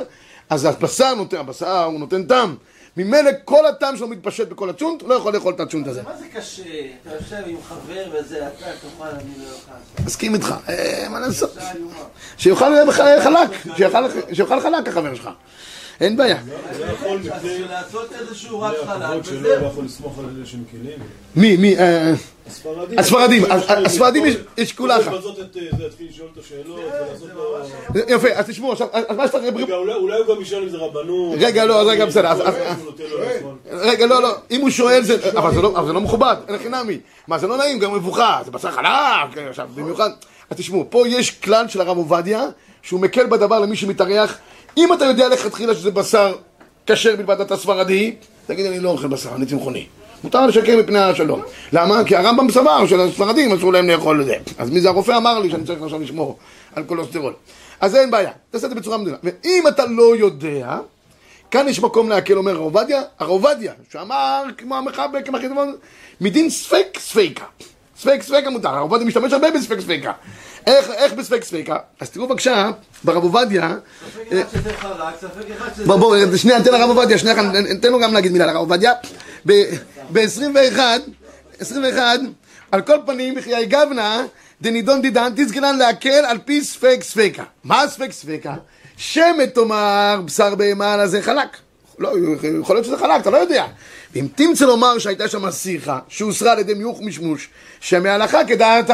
אז 0.49 0.65
הבשר 0.65 1.13
נותן, 1.15 1.37
הבשר 1.37 1.83
הוא 1.83 1.99
נותן 1.99 2.23
טעם. 2.23 2.55
ממילא 2.97 3.31
כל 3.45 3.65
הטעם 3.65 3.97
שלו 3.97 4.07
מתפשט 4.07 4.47
בכל 4.47 4.69
הצ'ונט, 4.69 5.03
לא 5.03 5.13
יכול 5.15 5.33
לאכול 5.33 5.53
את 5.53 5.59
הצ'ונט 5.59 5.87
הזה. 5.87 6.01
מה 6.03 6.17
זה 6.17 6.25
קשה? 6.33 6.63
אתה 7.01 7.15
יושב 7.15 7.35
עם 7.47 7.55
חבר 7.69 8.03
וזה, 8.19 8.37
אתה 8.47 8.55
תאכל, 8.65 9.03
אני 9.09 9.23
לא 9.37 9.43
אוכל. 9.53 10.03
מסכים 10.05 10.33
איתך, 10.33 10.53
אה, 10.69 11.07
מה 11.09 11.19
לעשות? 11.19 11.57
שיאכל 12.37 12.85
בח- 12.87 12.95
חלק, 13.23 13.49
שיאכל 14.33 14.59
חלק 14.61 14.87
החבר 14.87 15.15
שלך. 15.15 15.29
אין 16.01 16.17
בעיה. 16.17 16.37
לא 16.79 16.87
לעשות 17.69 18.11
איזשהו 18.19 18.61
רק 18.61 18.75
חלק, 18.85 19.21
וזהו. 19.25 19.65
יכול 19.67 19.85
לסמוך 19.85 20.19
על 20.19 20.25
אלה 20.37 20.45
שמקלים. 20.45 20.99
מי, 21.35 21.57
מי, 21.57 21.77
אה, 21.77 22.13
הספרדים. 22.97 23.45
הספרדים, 23.85 24.25
יש 24.25 24.35
יש 24.57 24.73
כולה 24.73 24.99
אחת. 24.99 25.07
אה, 25.07 25.19
לו... 26.65 26.79
יפה, 28.07 28.27
אז 28.27 28.45
תשמעו 28.45 28.71
עכשיו, 28.71 28.87
אז 28.93 29.17
מה 29.17 29.27
שאתה... 29.27 29.37
רגע, 29.37 29.75
אולי 29.75 29.93
אולי 29.93 30.17
הוא 30.17 30.35
גם 30.35 30.41
ישאל 30.41 30.63
אם 30.63 30.69
זה 30.69 30.77
רבנות. 30.77 31.35
רגע, 31.39 31.65
לא, 31.65 31.81
אז 31.81 31.87
רגע, 31.87 32.05
בסדר. 32.05 32.31
רגע, 33.71 34.05
לא, 34.05 34.21
לא, 34.21 34.35
אם 34.51 34.61
הוא 34.61 34.69
שואל 34.69 35.03
זה, 35.03 35.29
אבל 35.37 35.53
זה 35.53 35.61
לא, 35.61 35.71
אבל 35.75 35.87
זה 35.87 35.93
לא 35.93 36.01
מכובד, 36.01 36.35
אין 36.47 36.57
חינמי. 36.57 36.99
מה, 37.27 37.37
זה 37.37 37.47
לא 37.47 37.57
נעים, 37.57 37.79
גם 37.79 37.95
מבוכה, 37.95 38.41
זה 38.45 38.51
בשר 38.51 38.71
חלק, 38.71 39.47
עכשיו, 39.49 39.67
במיוחד. 39.75 40.09
אז 40.49 40.57
תשמעו, 40.57 40.85
פה 40.89 41.07
יש 41.07 41.31
כלל 41.31 41.67
של 41.67 41.81
הרב 41.81 41.97
עובדיה, 41.97 42.45
שהוא 42.81 42.99
מקל 42.99 43.27
בדבר 43.27 43.59
למי 43.59 43.75
שמתארח. 43.75 44.37
אם 44.77 44.93
אתה 44.93 45.05
יודע 45.05 45.27
לכתחילה 45.27 45.75
שזה 45.75 45.91
בשר 45.91 46.35
כשר 46.85 47.15
בלבד, 47.15 47.41
אתה 47.41 47.57
ספרדי, 47.57 48.15
תגיד, 48.47 48.65
אני 48.65 48.79
לא 48.79 48.89
אוכל 48.89 49.07
בשר, 49.07 49.29
אני 49.35 49.45
צמחוני. 49.45 49.85
מותר 50.23 50.47
לשקר 50.47 50.77
מפני 50.77 50.99
השלום. 50.99 51.41
למה? 51.73 52.03
כי 52.03 52.15
הרמב"ם 52.15 52.51
סבר 52.51 52.87
שלספרדים 52.87 53.53
אסור 53.53 53.73
להם 53.73 53.89
לאכול 53.89 54.21
את 54.21 54.25
זה. 54.25 54.35
אז 54.57 54.69
מי 54.69 54.81
זה 54.81 54.89
הרופא 54.89 55.17
אמר 55.17 55.39
לי 55.39 55.49
שאני 55.49 55.63
צריך 55.65 55.81
עכשיו 55.83 55.99
לשמור 55.99 56.37
על 56.75 56.83
קולוסטרול. 56.83 57.33
אז 57.81 57.95
אין 57.95 58.11
בעיה, 58.11 58.31
תעשה 58.51 58.65
את 58.65 58.71
זה 58.71 58.75
בצורה 58.75 58.97
מדהימה. 58.97 59.17
ואם 59.23 59.63
אתה 59.67 59.85
לא 59.85 60.15
יודע, 60.15 60.77
כאן 61.51 61.67
יש 61.67 61.79
מקום 61.79 62.09
להקל, 62.09 62.37
אומר 62.37 62.51
הרב 62.51 62.61
עובדיה, 62.61 63.01
הרב 63.19 63.29
עובדיה, 63.29 63.73
שאמר 63.91 64.43
כמו 64.57 64.75
המחבר, 64.75 65.21
כמו 65.25 65.37
החידבון, 65.37 65.75
מדין 66.21 66.49
ספק 66.49 66.87
ספיקה. 66.97 67.45
ספק 67.99 68.21
ספיקה 68.23 68.49
מותר, 68.49 68.69
הרב 68.69 68.81
עובדיה 68.81 69.07
משתמש 69.07 69.33
הרבה 69.33 69.51
בספק 69.51 69.79
ספיקה. 69.79 70.11
איך, 70.67 70.89
איך 70.89 71.13
בספק 71.13 71.43
ספיקה? 71.43 71.77
אז 71.99 72.09
תראו 72.09 72.27
בבקשה, 72.27 72.71
ברב 73.03 73.23
עובדיה, 73.23 73.75
ספק 74.11 74.31
אחד 74.31 74.49
שזה 74.51 74.73
חלק, 74.73 75.15
ספק 75.21 75.51
אחד 75.57 75.69
שזה... 75.75 75.85
בוא, 75.85 75.95
בוא, 75.95 76.37
שנייה, 76.37 76.57
ניתן 76.57 76.71
לרב 76.71 76.89
עובדיה, 76.89 77.17
שנייה, 77.17 77.41
ניתן 77.51 77.91
לו 77.91 77.99
גם 77.99 78.13
להגיד 78.13 78.31
מילה 78.31 78.45
לרב 78.45 78.57
עובדיה. 78.57 78.93
ב-21, 79.45 80.79
21, 81.59 82.19
על 82.71 82.81
כל 82.81 82.97
פנים, 83.05 83.35
בחיי 83.35 83.65
גבנה, 83.65 84.23
דנידון 84.61 85.01
דידן, 85.01 85.31
תזכרן 85.35 85.77
להקל 85.77 86.25
על 86.25 86.37
פי 86.45 86.61
ספק 86.63 86.99
ספיקה. 87.01 87.43
מה 87.63 87.83
ספק 87.87 88.11
ספיקה? 88.11 88.53
שמת 88.97 89.55
תאמר 89.55 90.21
בשר 90.25 90.55
בהמה 90.55 90.93
על 90.93 90.99
הזה 90.99 91.21
חלק. 91.21 91.57
לא, 91.99 92.11
יכול 92.61 92.75
להיות 92.75 92.85
שזה 92.85 92.97
חלק, 92.97 93.21
אתה 93.21 93.29
לא 93.29 93.37
יודע. 93.37 93.65
ואם 94.13 94.27
תמצא 94.35 94.65
לומר 94.65 94.99
שהייתה 94.99 95.27
שם 95.27 95.51
שיחה, 95.51 95.99
שהוסרה 96.07 96.51
על 96.51 96.59
ידי 96.59 96.73
מיוך 96.73 97.01
משמוש, 97.01 97.49
שמהלכה 97.79 98.45
כדעת 98.45 98.89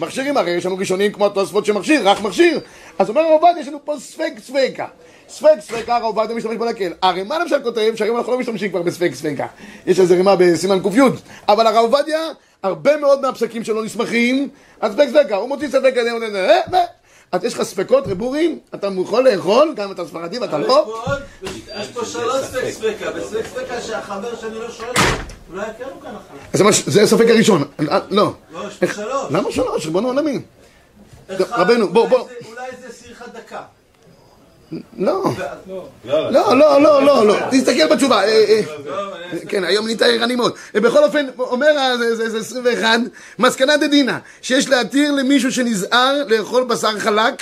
המכשירים, 0.00 0.36
הרי 0.36 0.50
יש 0.50 0.66
לנו 0.66 0.76
ראשונים 0.76 1.12
כמו 1.12 1.26
התוספות 1.26 1.66
שמכשיר, 1.66 2.08
רק 2.08 2.20
מכשיר. 2.20 2.60
אז 2.98 3.08
אומר 3.08 3.20
הרב 3.20 3.42
עובדיה, 3.42 3.60
יש 3.60 3.68
לנו 3.68 3.78
פה 3.84 3.94
ספק 3.98 4.32
ספיקה. 4.44 4.86
ספק 5.28 5.54
ספיקה, 5.60 5.96
הרב 5.96 6.04
עובדיה 6.04 6.36
משתמש 6.36 6.56
בנקל. 6.56 6.92
הרימה 7.02 7.38
למשל 7.38 7.62
כותב 7.62 7.92
שהיום 7.94 8.16
אנחנו 8.16 8.32
לא 8.32 8.38
משתמשים 8.38 8.70
כבר 8.70 8.82
בספק 8.82 9.10
ספיקה. 9.14 9.46
יש 9.86 10.00
איזה 10.00 10.14
רימה 10.14 10.36
בסימן 10.38 10.80
ק"י. 10.82 11.00
אבל 11.48 11.66
הרב 11.66 11.76
עובדיה, 11.76 12.20
הרבה 12.62 12.96
מאוד 12.96 13.20
מהפסקים 13.20 13.64
שלו 13.64 13.82
נסמכים 13.82 14.48
על 14.80 14.92
ספק 14.92 15.06
ספיקה. 15.08 15.36
הוא 15.36 15.48
מוציא 15.48 15.68
ספק 15.68 15.92
כזה, 15.96 16.10
אז 17.32 17.44
יש 17.44 17.54
לך 17.54 17.62
ספקות, 17.62 18.04
רבורים, 18.06 18.58
אתה 18.74 18.88
יכול 19.02 19.28
לאכול, 19.28 19.72
גם 19.76 19.84
אם 19.86 19.92
אתה 19.92 20.06
ספרדי 20.06 20.38
ואתה 20.38 20.58
לא. 20.58 21.06
יש 21.42 21.88
פה 21.88 22.04
שלוש 22.04 22.44
ספק 22.44 22.70
ספקה, 22.70 23.10
בספק 23.10 23.46
ספקה 23.46 23.80
שהחבר 23.80 24.36
שאני 24.36 24.54
לא 24.54 24.70
שואל, 24.70 24.92
אולי 25.52 25.66
יקרו 25.70 26.00
כאן 26.00 26.10
החלק. 26.10 26.68
אז 26.68 26.84
זה 26.86 27.02
הספק 27.02 27.26
הראשון. 27.28 27.64
אה, 27.90 27.98
לא. 28.10 28.32
לא, 28.52 28.68
יש 28.68 28.76
פה 28.76 28.86
שלוש. 28.86 29.26
למה 29.30 29.52
שלוש? 29.52 29.86
ריבונו 29.86 30.08
עולמי. 30.08 30.38
רבנו, 31.28 31.88
בוא, 31.88 32.08
בוא. 32.08 32.18
אולי 32.18 32.70
זה 32.80 32.94
שיחה 33.02 33.24
דקה. 33.26 33.62
לא. 34.98 35.24
יאללה. 36.04 36.30
לא, 36.30 36.58
לא, 36.58 36.82
לא, 36.82 37.02
לא, 37.04 37.26
לא. 37.26 37.36
תסתכל 37.50 37.86
בתשובה. 37.94 38.22
אה, 38.24 38.28
אה. 38.28 38.60
לא, 38.86 38.92
אני- 39.32 39.40
כן, 39.48 39.64
היום 39.64 39.84
נהיית 39.84 40.02
ערני 40.02 40.36
מאוד. 40.36 40.52
בכל 40.74 41.04
אופן, 41.04 41.26
אומר 41.38 41.78
ה- 41.78 41.96
זה- 41.96 42.16
זה 42.16 42.30
זה 42.30 42.38
21, 42.38 43.00
מסקנה 43.38 43.76
דדינה, 43.76 44.18
שיש 44.42 44.68
להתיר 44.68 45.12
למישהו 45.12 45.52
שנזהר 45.52 46.14
לאכול 46.28 46.64
בשר 46.64 46.98
חלק, 46.98 47.34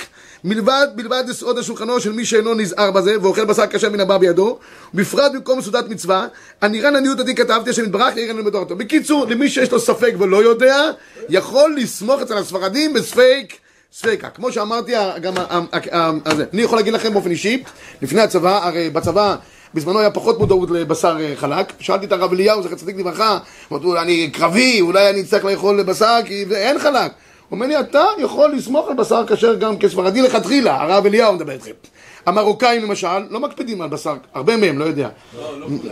מלבד, 0.43 0.87
בלבד 0.95 1.23
לסעוד 1.27 1.57
על 1.57 1.63
שולחנו 1.63 1.99
של 1.99 2.11
מי 2.11 2.25
שאינו 2.25 2.53
נזהר 2.53 2.91
בזה, 2.91 3.15
ואוכל 3.21 3.45
בשר 3.45 3.67
כשר 3.67 3.89
מן 3.89 3.99
הבא 3.99 4.17
בידו, 4.17 4.57
בפרט 4.93 5.31
במקום 5.31 5.61
סעודת 5.61 5.89
מצווה, 5.89 6.27
הנירן 6.61 6.95
עניות 6.95 7.19
עדי 7.19 7.35
כתבתי, 7.35 7.69
השם 7.69 7.83
יתברך, 7.83 8.17
ירן 8.17 8.35
לימדו 8.37 8.57
אותו. 8.57 8.75
בקיצור, 8.75 9.25
למי 9.29 9.49
שיש 9.49 9.71
לו 9.71 9.79
ספק 9.79 10.13
ולא 10.19 10.43
יודע, 10.43 10.89
יכול 11.29 11.75
לסמוך 11.77 12.21
אצל 12.21 12.37
הספרדים 12.37 12.93
בספק 12.93 13.53
ספיקה. 13.97 14.29
כמו 14.29 14.51
שאמרתי, 14.51 14.91
גם 15.21 15.33
ה- 15.37 15.41
ה- 15.49 15.97
ה- 15.97 16.11
ה- 16.25 16.35
זה. 16.35 16.45
אני 16.53 16.61
יכול 16.61 16.77
להגיד 16.77 16.93
לכם 16.93 17.13
באופן 17.13 17.31
אישי, 17.31 17.63
לפני 18.01 18.21
הצבא, 18.21 18.65
הרי 18.67 18.89
בצבא 18.89 19.35
בזמנו 19.73 19.99
היה 19.99 20.11
פחות 20.11 20.39
מודעות 20.39 20.71
לבשר 20.71 21.17
אה, 21.19 21.33
חלק. 21.35 21.73
שאלתי 21.79 22.05
את 22.05 22.11
הרב 22.11 22.33
אליהו, 22.33 22.63
זכר 22.63 22.75
צדיק 22.75 22.95
לברכה, 22.97 23.37
אמרתי 23.71 23.85
לו, 23.85 24.01
אני 24.01 24.29
קרבי, 24.33 24.81
אולי 24.81 25.09
אני 25.09 25.21
אצטרך 25.21 25.45
לאכול 25.45 25.83
בשר, 25.83 26.19
כי 26.25 26.45
אין 26.55 26.79
חלק. 26.79 27.11
הוא 27.49 27.55
אומר 27.57 27.67
לי, 27.67 27.79
אתה 27.79 28.03
יכול 28.17 28.51
לסמוך 28.51 28.87
על 28.89 28.95
בשר 28.95 29.23
כשר 29.27 29.55
גם 29.55 29.77
כספרדי 29.77 30.21
לכתחילה, 30.21 30.81
הרב 30.81 31.05
אליהו 31.05 31.33
מדבר 31.33 31.51
איתכם. 31.51 31.71
המרוקאים 32.25 32.83
למשל, 32.83 33.19
לא 33.29 33.39
מקפידים 33.39 33.81
על 33.81 33.89
בשר, 33.89 34.15
הרבה 34.33 34.57
מהם, 34.57 34.77
לא 34.79 34.85
יודע. 34.85 35.09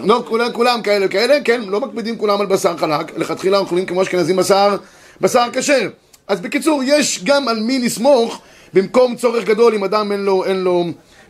לא, 0.04 0.24
כולם, 0.28 0.52
כולם 0.54 0.82
כאלה, 0.82 1.08
כאלה, 1.08 1.38
כן, 1.46 1.62
לא 1.68 1.80
מקפידים 1.80 2.18
כולם 2.18 2.42
על 2.42 2.48
בשר 2.48 2.78
חלק, 2.78 3.18
לכתחילה 3.18 3.58
אוכלים 3.58 3.86
כמו 3.86 4.02
אשכנזים 4.02 4.36
בשר, 4.36 4.76
בשר 5.22 5.46
כשר. 5.54 5.89
אז 6.27 6.41
בקיצור, 6.41 6.81
יש 6.86 7.23
גם 7.23 7.47
על 7.47 7.59
מי 7.59 7.79
לסמוך 7.79 8.41
במקום 8.73 9.15
צורך 9.15 9.45
גדול 9.45 9.75
אם 9.75 9.83
אדם 9.83 10.12
אין 10.12 10.25
לו, 10.25 10.45
אין 10.45 10.63
לו, 10.63 10.83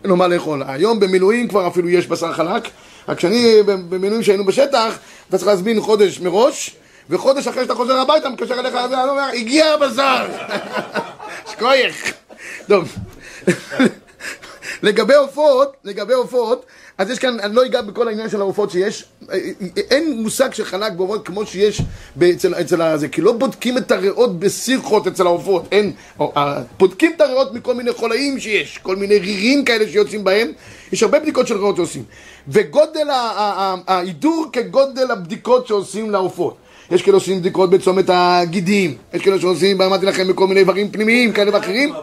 אין 0.03 0.10
לו 0.10 0.15
מה 0.15 0.27
לאכול. 0.27 0.63
היום 0.67 0.99
במילואים 0.99 1.47
כבר 1.47 1.67
אפילו 1.67 1.89
יש 1.89 2.08
בשר 2.08 2.34
חלק, 2.34 2.63
רק 3.08 3.17
כשאני 3.17 3.63
במילואים 3.65 4.23
שהיינו 4.23 4.45
בשטח, 4.45 4.97
אתה 5.29 5.38
צריך 5.38 5.47
להזמין 5.47 5.82
חודש 5.82 6.19
מראש, 6.19 6.75
וחודש 7.10 7.47
אחרי 7.47 7.63
שאתה 7.63 7.75
חוזר 7.75 7.97
הביתה, 7.97 8.29
מתקשר 8.29 8.60
אליך, 8.60 8.73
ואני 8.73 9.10
אומר, 9.10 9.29
הגיע 9.34 9.65
הבשר! 9.65 10.25
שכוייך. 11.51 12.13
טוב. 12.67 12.95
לגבי 14.84 15.15
עופות, 15.15 15.73
לגבי 15.84 16.13
עופות, 16.13 16.65
אז 16.97 17.10
יש 17.10 17.19
כאן, 17.19 17.39
אני 17.39 17.56
לא 17.56 17.65
אגע 17.65 17.82
בכל 17.82 18.08
העניין 18.08 18.29
של 18.29 18.41
העופות 18.41 18.71
שיש, 18.71 19.06
אין 19.91 20.21
מושג 20.21 20.53
של 20.53 20.65
חלק 20.65 20.91
בעופות 20.91 21.25
כמו 21.27 21.45
שיש 21.45 21.82
אצל, 22.36 22.53
אצל 22.62 22.82
הזה, 22.82 23.08
כי 23.08 23.21
לא 23.21 23.32
בודקים 23.32 23.77
את 23.77 23.91
הריאות 23.91 24.39
בסירחות 24.39 25.08
אצל 25.08 25.25
העופות, 25.25 25.63
אין, 25.71 25.91
או, 26.19 26.34
בודקים 26.79 27.12
את 27.15 27.21
הריאות 27.21 27.53
מכל 27.53 27.73
מיני 27.75 27.93
חולאים 27.93 28.39
שיש, 28.39 28.77
כל 28.77 28.95
מיני 28.95 29.17
רירים 29.17 29.65
כאלה 29.65 29.88
שיוצאים 29.88 30.23
בהם, 30.23 30.51
יש 30.91 31.03
הרבה 31.03 31.19
בדיקות 31.19 31.47
של 31.47 31.58
ריאות 31.58 31.75
שעושים, 31.75 32.03
וגודל 32.47 33.08
ההידור 33.88 34.45
כגודל 34.53 35.12
הבדיקות 35.12 35.67
שעושים 35.67 36.12
לעופות. 36.12 36.56
יש 36.91 37.01
כאלה 37.01 37.19
שעושים 37.19 37.39
בדיקות 37.39 37.69
בצומת 37.69 38.06
הגידים, 38.08 38.97
יש 39.13 39.21
כאלה 39.21 39.39
שעושים, 39.39 39.82
אמרתי 39.82 40.06
לכם, 40.06 40.27
בכל 40.27 40.47
מיני 40.47 40.60
איברים 40.60 40.91
פנימיים 40.91 41.32
כאלה 41.32 41.51
ואחרים, 41.53 41.93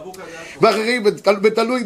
ואחרים, 0.61 1.01
ותל- 1.05 1.35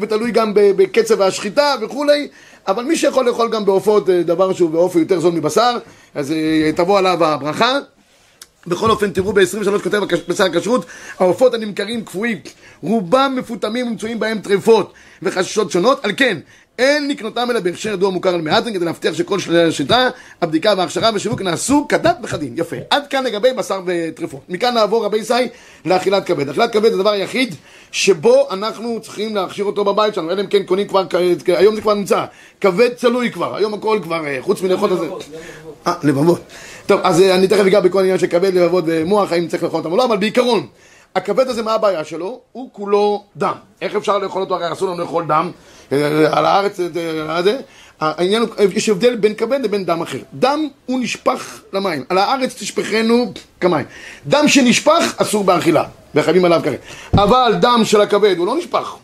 ותלוי, 0.01 0.31
גם 0.31 0.51
בקצב 0.55 1.21
השחיטה 1.21 1.75
וכולי, 1.81 2.27
אבל 2.67 2.83
מי 2.83 2.95
שיכול 2.95 3.25
לאכול 3.25 3.49
גם 3.49 3.65
בעופות, 3.65 4.09
אה, 4.09 4.23
דבר 4.23 4.53
שהוא 4.53 4.69
בעוף 4.69 4.95
יותר 4.95 5.19
זול 5.19 5.33
מבשר, 5.33 5.77
אז 6.15 6.31
אה, 6.31 6.71
תבוא 6.75 6.99
עליו 6.99 7.25
הברכה. 7.25 7.77
בכל 8.67 8.89
אופן, 8.89 9.11
תראו 9.11 9.33
ב-23 9.33 9.83
כותב 9.83 10.01
בשר 10.27 10.43
הכשרות, 10.43 10.85
העופות 11.19 11.53
הנמכרים 11.53 12.05
קפואים, 12.05 12.37
רובם 12.81 13.33
מפותמים 13.37 13.87
ומצויים 13.87 14.19
בהם 14.19 14.39
טרפות 14.39 14.93
וחששות 15.21 15.71
שונות, 15.71 16.05
על 16.05 16.11
כן, 16.17 16.37
אין 16.79 17.07
לקנותם 17.07 17.47
אלא 17.51 17.59
בהכשר 17.59 17.93
ידוע 17.93 18.09
מוכר 18.09 18.29
על 18.29 18.41
מעטן 18.41 18.73
כדי 18.73 18.85
להבטיח 18.85 19.13
שכל 19.13 19.39
שללי 19.39 19.63
השיטה, 19.63 20.09
הבדיקה 20.41 20.73
וההכשרה 20.77 21.09
והשיווק 21.13 21.41
נעשו 21.41 21.85
כדת 21.89 22.17
וכדין. 22.23 22.53
יפה. 22.57 22.75
עד 22.89 23.07
כאן 23.07 23.23
לגבי 23.23 23.53
בשר 23.53 23.81
וטרפות. 23.85 24.41
מכאן 24.49 24.73
נעבור 24.73 25.05
רבי 25.05 25.17
ישי 25.17 25.33
לאכילת 25.85 26.25
כבד. 26.25 26.49
אכילת 26.49 26.73
כבד 26.73 26.89
זה 26.89 26.95
הדבר 26.95 27.09
היחיד 27.09 27.55
שבו 27.91 28.47
אנחנו 28.51 28.99
צריכים 29.01 29.35
להכשיר 29.35 29.65
אותו 29.65 29.83
בבית 29.83 30.13
שלנו, 30.13 30.31
אלא 30.31 30.41
אם 30.41 30.47
כן 30.47 30.63
קונים 30.63 30.87
כבר, 30.87 31.03
היום 31.47 31.75
זה 31.75 31.81
כבר 31.81 31.93
נמצא, 31.93 32.25
כבד 32.61 32.93
צלוי 32.93 33.31
כבר, 33.31 33.55
היום 33.55 33.73
הכל 33.73 33.99
כבר, 34.03 34.25
אה, 34.27 34.37
חוץ 34.41 34.61
מלאכול 34.61 34.93
את 34.93 34.99
זה. 34.99 35.07
אה, 35.87 35.93
לבבות. 36.03 36.41
טוב, 36.85 36.99
אז 37.03 37.21
אה, 37.21 37.35
אני 37.35 37.47
תכף 37.47 37.65
אגע 37.65 37.79
בכל 37.79 37.99
עניין 37.99 38.19
של 38.19 38.27
כבד, 38.27 38.53
לבבות 38.53 38.83
ומוח, 38.87 39.31
האם 39.31 39.47
צריך 39.47 39.63
לאכול 39.63 39.79
אותם 39.79 39.91
או 39.91 39.97
לא, 39.97 40.05
אבל 40.05 40.17
בעיקרון, 40.17 40.67
הכבד 41.15 41.47
הזה, 41.47 41.63
מה 41.63 41.73
הבעיה 41.73 42.03
שלו? 42.03 42.39
הוא 42.51 42.69
כולו 42.71 43.23
דם. 43.37 43.53
איך 43.81 43.95
אפשר 43.95 44.17
לאכול 44.17 44.41
אותו? 44.41 44.55
הרי 44.55 44.73
אסור 44.73 44.89
לנו 44.89 44.99
לאכול 44.99 45.25
דם 45.27 45.51
על 46.31 46.45
הארץ, 46.45 46.79
אה, 46.79 47.41
זה. 47.43 47.57
העניין 47.99 48.41
הוא, 48.41 48.49
יש 48.73 48.89
הבדל 48.89 49.15
בין 49.15 49.35
כבד 49.35 49.59
לבין 49.63 49.85
דם 49.85 50.01
אחר. 50.01 50.17
דם 50.33 50.67
הוא 50.85 50.99
נשפך 50.99 51.61
למים. 51.73 52.03
על 52.09 52.17
הארץ 52.17 52.53
תשפכנו 52.53 53.33
כמים. 53.59 53.85
דם 54.27 54.47
שנשפך 54.47 55.15
אסור 55.17 55.43
באכילה, 55.43 55.83
וחייבים 56.15 56.45
עליו 56.45 56.61
כרת. 56.63 56.79
אבל 57.13 57.53
דם 57.61 57.81
של 57.83 58.01
הכבד 58.01 58.37
הוא 58.37 58.47
לא 58.47 58.55
נשפך. 58.57 58.95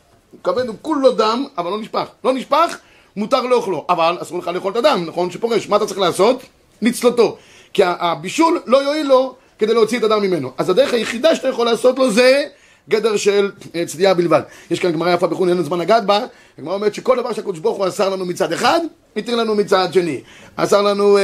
כבד 0.43 0.67
הוא 0.67 0.75
כולו 0.81 1.11
דם, 1.11 1.45
אבל 1.57 1.71
לא 1.71 1.79
נשפך. 1.81 2.05
לא 2.23 2.33
נשפך, 2.33 2.77
מותר 3.15 3.41
לאוכלו, 3.41 3.85
אבל 3.89 4.17
אסור 4.21 4.39
לך 4.39 4.47
לאכול 4.47 4.71
את 4.71 4.77
הדם, 4.77 5.03
נכון? 5.07 5.31
שפורש, 5.31 5.69
מה 5.69 5.75
אתה 5.75 5.85
צריך 5.85 5.99
לעשות? 5.99 6.43
לצלותו. 6.81 7.37
כי 7.73 7.81
הבישול 7.85 8.61
לא 8.65 8.77
יועיל 8.77 9.07
לו 9.07 9.35
כדי 9.59 9.73
להוציא 9.73 9.99
את 9.99 10.03
הדם 10.03 10.21
ממנו. 10.21 10.51
אז 10.57 10.69
הדרך 10.69 10.93
היחידה 10.93 11.35
שאתה 11.35 11.47
יכול 11.47 11.65
לעשות 11.65 11.99
לו 11.99 12.11
זה 12.11 12.43
גדר 12.91 13.17
של 13.17 13.51
אה, 13.75 13.85
צדיעה 13.85 14.13
בלבד. 14.13 14.41
יש 14.71 14.79
כאן 14.79 14.91
גמרא 14.91 15.13
יפה 15.13 15.27
בחו"ל, 15.27 15.49
אין 15.49 15.57
לנו 15.57 15.65
זמן 15.65 15.79
לגעת 15.79 16.05
בה, 16.05 16.25
הגמרא 16.57 16.73
אומרת 16.73 16.93
שכל 16.93 17.17
דבר 17.17 17.33
שהקדוש 17.33 17.59
ברוך 17.59 17.77
הוא 17.77 17.87
אסר 17.87 18.09
לנו 18.09 18.25
מצד 18.25 18.53
אחד, 18.53 18.79
התיר 19.17 19.35
לנו 19.35 19.55
מצד 19.55 19.87
שני. 19.93 20.21
אסר 20.55 20.81
לנו 20.81 21.17
אה, 21.17 21.21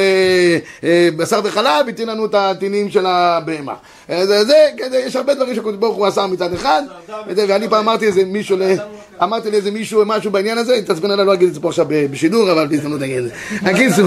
אה, 0.84 1.10
בשר 1.18 1.42
וחלב, 1.44 1.88
התיר 1.90 2.06
לנו 2.10 2.26
את 2.26 2.36
הטינים 2.36 2.90
של 2.92 3.06
הבהמה. 3.06 3.74
אה, 4.10 4.26
זה, 4.26 4.46
זה, 4.46 4.56
כזה, 4.78 4.98
יש 4.98 5.16
הרבה 5.16 5.34
דברים 5.34 5.56
שהקדוש 5.56 5.76
ברוך 5.76 5.96
הוא 5.98 6.08
אסר 6.08 6.28
מצד 6.28 6.54
אחד, 6.54 6.82
וזה, 7.28 7.46
ואני 7.50 7.70
פעם 7.70 7.80
אמרתי 7.80 8.06
לאיזה 8.06 8.26
מישהו, 8.26 8.58
ל- 8.58 8.76
אמרתי 9.24 9.52
לאיזה 9.52 9.72
מישהו 9.72 10.04
משהו 10.06 10.32
בעניין 10.32 10.58
הזה, 10.58 10.74
התעצבן 10.76 11.12
עליי, 11.12 11.26
לא 11.26 11.34
אגיד 11.34 11.48
את 11.48 11.54
זה 11.54 11.60
פה 11.62 11.70
עכשיו 11.70 11.86
בשידור, 11.90 12.52
אבל 12.52 12.68
בהזדמנות 12.68 13.02
אגיד 13.02 13.18
את 13.18 13.24
זה. 13.24 13.30
הקיצור. 13.70 14.06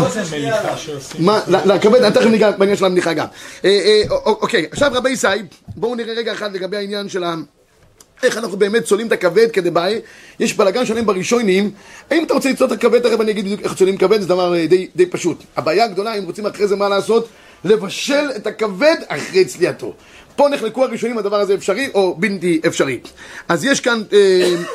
מה, 1.18 1.40
ל- 1.48 1.72
לכבד, 1.72 2.02
אני 2.02 2.14
תכף 2.14 2.26
ניגע 2.26 2.50
בעניין 2.50 2.76
של 2.76 2.84
המניחה 2.84 3.12
גם. 3.12 3.26
אה, 3.64 3.70
אה, 3.70 4.02
א- 4.10 4.14
אוקיי, 4.26 4.66
עכשיו 4.70 4.90
רבי 4.94 5.10
ישי, 5.10 5.26
בואו 5.76 5.94
נראה 5.94 6.14
רגע 6.14 6.32
אחד 6.32 6.54
לגבי 6.54 6.76
העניין 6.76 7.08
של 7.08 7.24
ה... 7.24 7.34
איך 8.22 8.38
אנחנו 8.38 8.56
באמת 8.56 8.84
צולעים 8.84 9.06
את 9.06 9.12
הכבד 9.12 9.50
כדי 9.50 9.70
ביי, 9.70 10.00
יש 10.40 10.54
בלאגן 10.54 10.86
שלם 10.86 11.06
בראשונים, 11.06 11.70
האם 12.10 12.24
אתה 12.24 12.34
רוצה 12.34 12.50
לצלות 12.50 12.72
את 12.72 12.76
הכבד, 12.78 12.98
תכף 12.98 13.20
אני 13.20 13.30
אגיד 13.30 13.44
בדיוק 13.44 13.60
איך 13.60 13.74
צולעים 13.74 13.96
כבד, 13.96 14.20
זה 14.20 14.26
דבר 14.26 14.54
אה, 14.54 14.66
די, 14.66 14.88
די 14.96 15.06
פשוט. 15.06 15.42
הבעיה 15.56 15.84
הגדולה, 15.84 16.14
אם 16.14 16.24
רוצים 16.24 16.46
אחרי 16.46 16.66
זה 16.66 16.76
מה 16.76 16.88
לעשות, 16.88 17.28
לבשל 17.64 18.30
את 18.36 18.46
הכבד 18.46 18.96
אחרי 19.08 19.44
צליעתו. 19.44 19.94
פה 20.36 20.48
נחלקו 20.48 20.84
הראשונים, 20.84 21.18
הדבר 21.18 21.40
הזה 21.40 21.54
אפשרי 21.54 21.88
או 21.94 22.14
בלתי 22.18 22.60
אפשרי. 22.66 23.00
אז 23.48 23.64
יש 23.64 23.80
כאן 23.80 24.02
אה, 24.12 24.18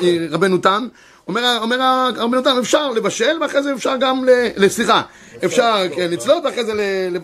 אה, 0.02 0.26
רבנו 0.30 0.58
תם, 0.58 0.88
אומר, 1.28 1.58
אומר 1.62 2.10
רבנו 2.16 2.42
תם, 2.42 2.56
אפשר 2.60 2.90
לבשל 2.90 3.38
ואחרי 3.40 3.62
זה 3.62 3.72
אפשר 3.72 3.96
גם, 4.00 4.24
סליחה, 4.68 5.02
אפשר 5.44 5.74
כן, 5.96 6.10
לצלות 6.10 6.44
ואחרי 6.44 6.64
זה 6.64 6.72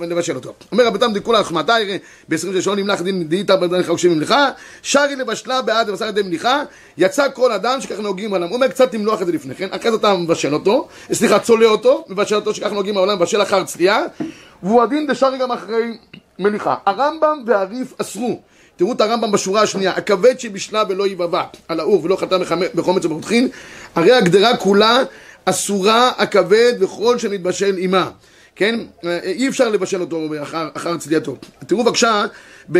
לבשל 0.01 0.37
אותו. 0.37 0.53
אומר 0.73 0.87
רבי 0.87 0.99
תם 0.99 1.13
דכולה 1.13 1.45
חמתי, 1.45 1.73
ב-20 2.29 2.61
שלא 2.61 2.77
נמלך 2.77 3.03
דין 3.03 3.29
דאיתא 3.29 3.57
בדרך 3.57 3.87
חוקשים 3.87 4.13
ממלכה, 4.13 4.49
שרי 4.83 5.17
לבשלה 5.17 5.63
בעד 5.63 5.89
ובשר 5.89 6.05
ידי 6.05 6.23
מליחה, 6.23 6.63
יצא 6.99 7.27
כל 7.35 7.53
אדם 7.53 7.81
שכך 7.81 8.01
נוהגים 8.01 8.35
עליו. 8.35 8.49
הוא 8.49 8.55
אומר 8.55 8.69
קצת 8.69 8.95
למלוח 8.95 9.23
את 9.23 9.27
זה 9.27 9.33
לפני 9.33 9.55
כן, 9.55 9.69
אחרי 9.71 9.91
זה 9.91 9.97
אתה 9.97 10.15
מבשל 10.15 10.55
אותו, 10.55 10.89
סליחה, 11.13 11.39
צולע 11.39 11.67
אותו, 11.67 12.05
מבשל 12.09 12.35
אותו 12.35 12.55
שכך 12.55 12.73
נוהגים 12.73 12.97
העולם, 12.97 13.17
מבשל 13.17 13.43
אחר 13.43 13.65
צליעה, 13.65 14.03
והוא 14.63 14.83
הדין 14.83 15.07
דשרי 15.07 15.39
גם 15.39 15.53
אחרי 15.53 15.99
מליחה. 16.39 16.75
הרמב"ם 16.87 17.43
והריף 17.47 18.01
אסרו. 18.01 18.41
תראו 18.77 18.93
את 18.93 19.01
הרמב"ם 19.01 19.33
בשורה 19.33 19.63
השנייה, 19.63 19.93
הכבד 19.93 20.41
שבשלה 20.41 20.83
ולא 20.89 21.07
יבבא 21.07 21.45
על 21.69 21.81
האור 21.81 22.05
ולא 22.05 22.17
חטא 22.17 22.39
בחומץ 22.75 23.05
וברותחין, 23.05 23.49
הרי 23.95 24.13
הגדרה 24.13 24.57
כולה 24.57 25.03
אסורה 25.45 26.13
הכבד 26.19 26.73
וכל 26.81 27.19
שנתבשל 27.19 27.77
עימה. 27.77 28.11
כן? 28.57 28.81
אה, 29.05 29.19
אי 29.23 29.49
אפשר 29.49 29.69
לבשל 29.69 30.01
אותו 30.01 30.29
אחר, 30.43 30.69
אחר 30.75 30.97
צליעתו. 30.97 31.37
תראו 31.67 31.85
בבקשה, 31.85 32.25
ב... 32.73 32.79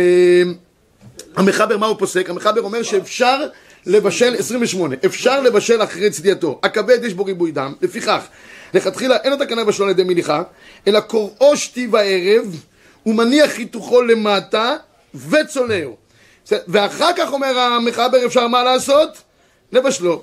המחבר 1.35 1.77
מה 1.77 1.85
הוא 1.85 1.97
פוסק? 1.99 2.29
המחבר 2.29 2.61
אומר 2.61 2.83
שאפשר 2.83 3.47
לבשל 3.85 4.35
28, 4.35 4.95
אפשר 5.05 5.41
לבשל 5.41 5.83
אחרי 5.83 6.09
צדיעתו. 6.09 6.59
הכבד 6.63 7.03
יש 7.03 7.13
בו 7.13 7.25
ריבוי 7.25 7.51
דם, 7.51 7.73
לפיכך, 7.81 8.27
לכתחילה 8.73 9.17
אין 9.17 9.33
התקנה 9.33 9.61
לבשלו 9.61 9.85
על 9.85 9.91
ידי 9.91 10.03
מליחה, 10.03 10.43
אלא 10.87 10.99
קוראו 10.99 11.57
שתי 11.57 11.87
בערב, 11.87 12.55
ומניח 13.05 13.51
חיתוכו 13.51 14.01
למטה, 14.01 14.75
בסדר? 15.13 15.89
ואחר 16.67 17.09
כך 17.17 17.33
אומר 17.33 17.59
המחבר 17.59 18.25
אפשר 18.25 18.47
מה 18.47 18.63
לעשות? 18.63 19.09
לבשלו. 19.71 20.21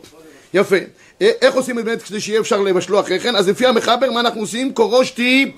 יפה. 0.54 0.76
אה, 1.22 1.30
איך 1.40 1.54
עושים 1.54 1.78
את 1.78 1.84
באמת 1.84 2.02
כדי 2.02 2.20
שיהיה 2.20 2.40
אפשר 2.40 2.60
לבשלו 2.60 3.00
אחרי 3.00 3.20
כן? 3.20 3.36
אז 3.36 3.48
לפי 3.48 3.66
המחבר, 3.66 4.10
מה 4.10 4.20
אנחנו 4.20 4.40
עושים? 4.40 4.74
קוראו 4.74 5.04
שתי 5.04 5.52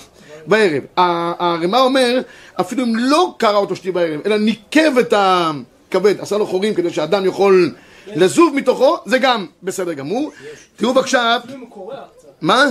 בערב. 0.46 0.82
הרמ"א 0.96 1.78
אומר, 1.78 2.20
אפילו 2.60 2.84
אם 2.84 2.96
לא 2.96 3.34
קרא 3.38 3.56
אותו 3.56 3.76
שתי 3.76 3.90
בערב, 3.90 4.20
אלא 4.26 4.36
ניקב 4.38 4.98
את 4.98 5.14
הכבד, 5.16 6.20
עשה 6.20 6.38
לו 6.38 6.46
חורים 6.46 6.74
כדי 6.74 6.90
שאדם 6.90 7.26
יכול 7.26 7.74
לזוב 8.06 8.54
מתוכו, 8.54 8.96
זה 9.06 9.18
גם 9.18 9.46
בסדר 9.62 9.92
גמור. 9.92 10.32
תראו 10.76 10.94
בבקשה. 10.94 11.38
מה? 12.40 12.64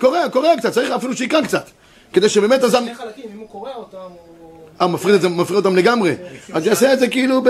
קורע 0.00 0.28
קורע, 0.28 0.56
קצת, 0.58 0.72
צריך 0.72 0.90
אפילו 0.90 1.16
שיקרא 1.16 1.42
קצת. 1.42 1.66
כדי 2.12 2.28
שבאמת 2.28 2.62
הזם... 2.62 2.84
שני 2.84 2.94
חלקים, 2.94 3.24
אם 3.34 3.38
הוא 3.38 3.48
קורע 3.48 3.74
אותם. 3.74 4.29
אה, 4.80 4.86
מפריד 4.86 5.14
את 5.14 5.20
זה, 5.20 5.28
מפריד 5.28 5.56
אותם 5.56 5.76
לגמרי. 5.76 6.14
אז 6.52 6.66
יעשה 6.66 6.92
את 6.92 6.98
זה 6.98 7.08
כאילו 7.08 7.42
ב... 7.42 7.48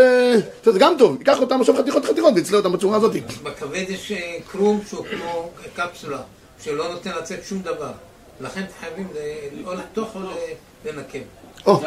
זה 0.64 0.78
גם 0.78 0.94
טוב, 0.98 1.16
ייקח 1.18 1.40
אותם 1.40 1.60
עכשיו 1.60 1.76
חתיכות 1.76 2.04
חתיכות 2.04 2.34
ויצלה 2.36 2.56
אותם 2.58 2.72
בצורה 2.72 2.96
הזאת. 2.96 3.12
בכבד 3.42 3.84
יש 3.88 4.12
אה, 4.12 4.36
קרום 4.52 4.80
שהוא 4.88 5.06
כמו 5.10 5.50
קפסולה, 5.76 6.20
שלא 6.64 6.88
נותן 6.92 7.10
לצאת 7.20 7.38
שום 7.48 7.58
דבר. 7.58 7.90
לכן 8.40 8.62
חייבים 8.80 9.06
או 9.66 9.74
לחתוך 9.74 10.08
או 10.14 10.20
ל- 10.20 10.26
לנקב. 10.88 11.18
או, 11.66 11.80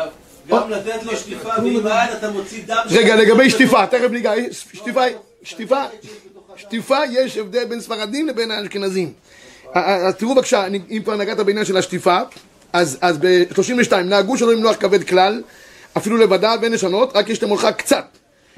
גם- 0.49 0.69
לתת 0.69 1.03
לו 1.03 1.17
שטיפה, 1.17 1.49
היד 1.55 2.15
אתה 2.17 2.31
מוציא 2.31 2.63
דם. 2.65 2.83
רגע, 2.89 3.15
לגבי 3.15 3.49
שטיפה, 3.49 3.87
תכף 3.87 4.09
ניגע, 4.11 4.31
שטיפה, 4.51 5.01
שטיפה, 5.43 5.83
שטיפה, 6.55 6.97
יש 7.11 7.37
הבדל 7.37 7.65
בין 7.65 7.81
ספרדים 7.81 8.27
לבין 8.27 8.51
האשכנזים. 8.51 9.13
אה, 9.75 9.81
אה, 9.81 9.95
אז 10.07 10.15
תראו 10.15 10.35
בבקשה, 10.35 10.67
אם 10.67 10.99
כבר 11.03 11.15
נגעת 11.15 11.37
בעניין 11.39 11.65
של 11.65 11.77
השטיפה, 11.77 12.19
אז 12.73 12.97
אז 13.01 13.17
ב-32, 13.17 13.95
נהגו 13.95 14.37
שלא 14.37 14.53
למנוח 14.53 14.75
כבד 14.79 15.03
כלל, 15.03 15.41
אפילו 15.97 16.17
לבדה 16.17 16.55
ואין 16.61 16.71
לשנות, 16.71 17.11
רק 17.15 17.29
יש 17.29 17.43
למולכה 17.43 17.71
קצת. 17.71 18.05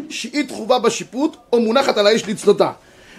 שיעית 0.10 0.52
חובה 0.52 0.80
בשיפוט, 0.80 1.38
או 1.54 1.60
מונחת 1.60 1.98
על 1.98 2.08
האש 2.08 2.26
לצלותה. 2.28 2.72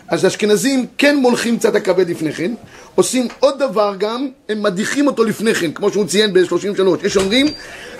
אז 0.09 0.25
האשכנזים 0.25 0.87
כן 0.99 1.17
מולכים 1.17 1.59
קצת 1.59 1.75
הכבד 1.75 2.11
לפני 2.11 2.33
כן, 2.33 2.53
עושים 2.95 3.29
עוד 3.41 3.59
דבר 3.59 3.95
גם, 3.99 4.29
הם 4.49 4.63
מדיחים 4.63 5.07
אותו 5.07 5.25
לפני 5.25 5.55
כן, 5.55 5.73
כמו 5.73 5.93
שהוא 5.93 6.07
ציין 6.07 6.33
ב-33. 6.33 7.07
יש 7.07 7.17
אומרים, 7.17 7.47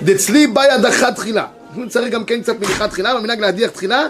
דצלי 0.03 0.47
באי 0.47 0.71
הדחה 0.71 1.13
תחילה. 1.13 1.47
צריך 1.89 2.13
גם 2.13 2.25
כן 2.25 2.43
קצת 2.43 2.61
מליחה 2.61 2.89
תחילה, 2.89 3.15
במנהג 3.15 3.41
להדיח 3.41 3.71
תחילה, 3.71 4.07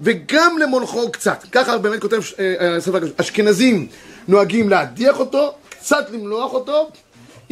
וגם 0.00 0.58
למולכו 0.58 1.12
קצת. 1.12 1.44
ככה 1.52 1.78
באמת 1.78 2.00
כותב 2.00 2.20
אה, 2.38 2.54
אה, 2.60 2.76
הספר 2.76 2.96
הקדוש. 2.96 3.10
אשכנזים 3.16 3.86
נוהגים 4.28 4.68
להדיח 4.68 5.20
אותו, 5.20 5.54
קצת 5.70 6.06
למלוח 6.10 6.52
אותו, 6.52 6.90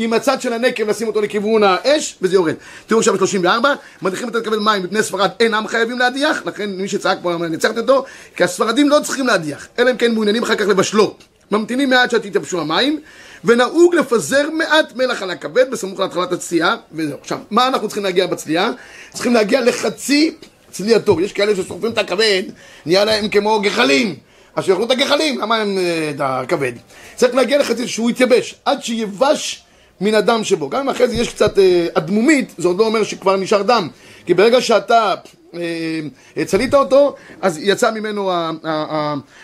עם 0.05 0.13
הצד 0.13 0.41
של 0.41 0.53
הנקב 0.53 0.89
לשים 0.89 1.09
אותו 1.09 1.21
לכיוון 1.21 1.63
האש, 1.63 2.17
וזה 2.23 2.35
יורד. 2.35 2.55
תראו 2.87 3.01
עכשיו 3.01 3.15
ב-34, 3.15 3.67
מדיחים 4.03 4.29
את 4.29 4.37
הכבד 4.37 4.59
מים 4.59 4.83
מפני 4.83 5.03
ספרד 5.03 5.31
אינם 5.41 5.65
חייבים 5.67 5.99
להדיח, 5.99 6.43
לכן 6.47 6.71
מי 6.71 6.89
שצעק 6.89 7.19
פה, 7.23 7.35
אני 7.35 7.49
ניצחת 7.49 7.79
אותו, 7.79 8.05
כי 8.37 8.45
הספרדים 8.45 8.89
לא 8.89 8.99
צריכים 9.05 9.27
להדיח, 9.27 9.69
אלא 9.79 9.91
אם 9.91 9.97
כן 9.97 10.13
מעוניינים 10.13 10.43
אחר 10.43 10.55
כך 10.55 10.69
לבשלו. 10.69 11.15
ממתינים 11.51 11.91
מעט 11.91 12.11
שעד 12.11 12.25
יתייבשו 12.25 12.61
המים, 12.61 13.01
ונהוג 13.45 13.95
לפזר 13.95 14.51
מעט 14.51 14.97
מלח 14.97 15.23
על 15.23 15.31
הכבד 15.31 15.71
בסמוך 15.71 16.01
להתחלת 16.01 16.33
הצליעה, 16.33 16.77
וזהו. 16.93 17.19
עכשיו, 17.21 17.39
מה 17.51 17.69
אנחנו 17.69 17.89
צריכים 17.89 18.05
להגיע 18.05 18.27
בצליעה? 18.27 18.71
צריכים 19.13 19.35
להגיע 19.35 19.61
לחצי 19.61 20.35
צליעתו. 20.71 21.21
יש 21.21 21.33
כאלה 21.33 21.57
ששורפים 21.57 21.91
את 21.91 21.99
הכבד, 21.99 22.43
נהיה 22.87 23.05
להם 23.05 23.29
כמו 23.29 23.61
גחלים. 23.61 24.17
אז 24.57 24.65
שיאכלו 24.65 24.85
את 24.85 24.91
הגחלים, 24.91 25.41
למה 25.41 25.57
הם 25.57 25.79
אה, 25.79 26.11
את 26.11 26.21
הכבד? 26.21 26.73
צריך 27.15 27.35
להגיע 27.35 27.59
לחצי 27.59 27.89
שהוא 27.89 28.11
יתייבש, 28.11 28.55
עד 28.65 28.83
שיבש 28.83 29.65
מן 30.01 30.15
הדם 30.15 30.45
שבו. 30.45 30.71
גם 30.71 30.81
אם 30.81 30.89
אחרי 30.89 31.09
זה 31.09 31.17
יש 31.17 31.29
קצת 31.29 31.59
אה, 31.59 31.87
אדמומית, 31.95 32.55
זה 32.59 32.69
עוד 32.69 32.79
לא 32.79 32.87
אומר 32.87 33.05
שכבר 33.05 33.37
נשאר 33.37 33.63
דם. 33.63 33.89
כי 34.27 34.35
ברגע 34.35 34.61
שאתה 34.61 35.15
אה, 35.55 36.45
צלית 36.45 36.75
אותו, 36.75 37.15
אז 37.41 37.59
יצא 37.63 37.91
ממנו, 37.91 38.31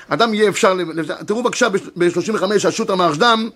הדם 0.09 0.35
יהיה 0.35 0.49
אפשר... 0.49 0.75
תראו 1.27 1.43
בבקשה 1.43 1.69
ב-35, 1.69 2.69
השו"ת 2.69 2.91
המהרשדם, 2.91 3.49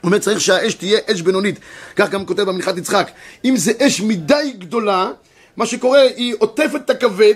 הוא 0.00 0.08
אומר 0.08 0.18
צריך 0.18 0.40
שהאש 0.40 0.74
תהיה 0.74 0.98
אש 1.12 1.22
בינונית, 1.22 1.58
כך 1.96 2.10
גם 2.10 2.26
כותב 2.26 2.42
במנחת 2.42 2.78
יצחק. 2.78 3.10
אם 3.44 3.56
זה 3.56 3.72
אש 3.78 4.00
מדי 4.00 4.52
גדולה, 4.58 5.10
מה 5.56 5.66
שקורה, 5.66 6.00
היא 6.00 6.34
עוטפת 6.38 6.80
את 6.84 6.90
הכבד 6.90 7.34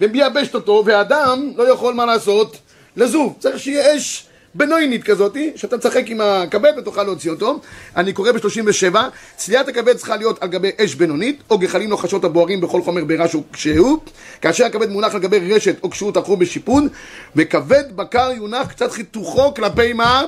ומייבשת 0.00 0.54
אותו, 0.54 0.82
והאדם 0.86 1.52
לא 1.56 1.72
יכול 1.72 1.94
מה 1.94 2.06
לעשות, 2.06 2.56
לזוב. 2.96 3.36
צריך 3.38 3.58
שיהיה 3.58 3.96
אש 3.96 4.26
בינונית 4.54 5.04
כזאת, 5.04 5.36
שאתה 5.56 5.78
תשחק 5.78 6.04
עם 6.06 6.20
הכבד 6.20 6.72
ותוכל 6.78 7.02
להוציא 7.02 7.30
אותו. 7.30 7.60
אני 7.96 8.12
קורא 8.12 8.32
ב-37, 8.32 8.96
צליית 9.36 9.68
הכבד 9.68 9.96
צריכה 9.96 10.16
להיות 10.16 10.42
על 10.42 10.48
גבי 10.48 10.70
אש 10.78 10.94
בינונית, 10.94 11.42
או 11.50 11.58
גחלים 11.58 11.90
לוחשות 11.90 12.24
הבוערים 12.24 12.60
בכל 12.60 12.82
חומר 12.82 13.04
בעירה 13.04 13.26
שהוא 13.28 13.98
כאשר 14.40 14.64
הכבד 14.64 14.90
מונח 14.90 15.14
על 15.14 15.20
גבי 15.20 15.54
רשת 15.54 15.76
או 15.82 15.90
כשהוא 15.90 16.12
תלכו 16.12 16.36
בשיפון, 16.36 16.88
וכבד 17.36 17.84
בקר 17.96 18.30
יונח 18.36 18.66
קצת 18.66 18.92
חיתוכו 18.92 19.54
כלפי 19.54 19.92
מה? 19.92 20.22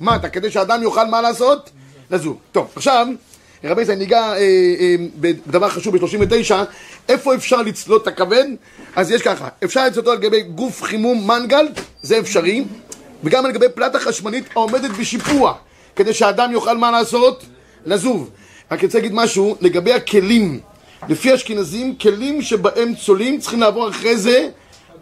מטה, 0.00 0.28
כדי 0.28 0.50
שאדם 0.50 0.82
יוכל 0.82 1.06
מה 1.06 1.20
לעשות? 1.20 1.70
לזוב. 2.10 2.38
טוב, 2.52 2.70
עכשיו, 2.76 3.06
רבי 3.64 3.82
ישראל 3.82 3.98
ניגע 3.98 4.20
אה, 4.20 4.36
אה, 4.36 4.96
בדבר 5.16 5.68
חשוב 5.68 5.96
ב-39, 5.96 6.54
איפה 7.08 7.34
אפשר 7.34 7.62
לצלות 7.62 8.02
את 8.02 8.06
הכבד? 8.06 8.44
אז 8.96 9.10
יש 9.10 9.22
ככה, 9.22 9.48
אפשר 9.64 9.86
לצלותו 9.86 10.10
על 10.10 10.18
גבי 10.18 10.42
גוף 10.42 10.82
חימום 10.82 11.30
מנגל, 11.30 11.66
זה 12.02 12.18
אפשרי, 12.18 12.64
וגם 13.24 13.46
על 13.46 13.52
גבי 13.52 13.66
פלטה 13.74 13.98
חשמלית 13.98 14.44
העומדת 14.56 14.90
בשיפוע, 14.90 15.54
כדי 15.96 16.14
שאדם 16.14 16.52
יוכל 16.52 16.78
מה 16.78 16.90
לעשות? 16.90 17.44
לזוב. 17.86 18.30
רק 18.70 18.84
רוצה 18.84 18.98
להגיד 18.98 19.12
משהו 19.14 19.56
לגבי 19.60 19.92
הכלים. 19.92 20.60
לפי 21.08 21.34
אשכנזים, 21.34 21.94
כלים 21.96 22.42
שבהם 22.42 22.94
צולים 22.94 23.38
צריכים 23.40 23.60
לעבור 23.60 23.88
אחרי 23.88 24.16
זה 24.16 24.48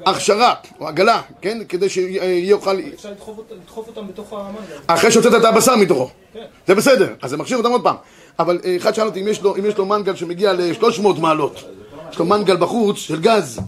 הכשרה 0.07 0.55
או 0.81 0.89
עגלה, 0.89 1.21
כן? 1.41 1.59
כדי 1.69 1.89
שיוכל... 1.89 2.79
אפשר 2.95 3.11
לדחוף 3.11 3.89
אותם- 3.89 4.09
בתוך 4.09 4.33
המנגל. 4.33 4.77
אחרי 4.87 5.13
שהוצאת 5.13 5.35
את 5.35 5.45
הבשר 5.45 5.77
מתוכו. 5.77 6.11
כן. 6.35 6.41
זה 6.67 6.75
בסדר, 6.75 7.15
אז 7.23 7.31
זה 7.31 7.37
מכשיר 7.37 7.57
אותם 7.59 7.71
עוד 7.71 7.83
פעם. 7.83 7.97
אבל 8.39 8.61
אה, 8.65 8.77
אחד 8.77 8.95
שאל 8.95 9.07
אותי 9.07 9.21
אם 9.21 9.29
יש 9.67 9.79
לו, 9.79 9.87
מנגל 9.87 10.17
שמגיע 10.17 10.53
ל-300 10.53 11.21
מעלות, 11.21 11.65
יש 12.13 12.19
לו 12.19 12.25
מנגל 12.25 12.57
בחוץ 12.57 12.97
של 12.97 13.21
גז. 13.21 13.61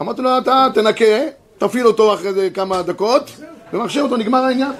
אמרתי 0.00 0.22
לו, 0.22 0.38
אתה 0.38 0.66
תנקה, 0.74 1.04
תפעיל 1.58 1.86
אותו 1.86 2.14
אחרי 2.14 2.50
כמה 2.54 2.82
דקות, 2.82 3.30
ומכשיר 3.72 4.02
אותו, 4.02 4.16
נגמר 4.16 4.38
העניין. 4.38 4.72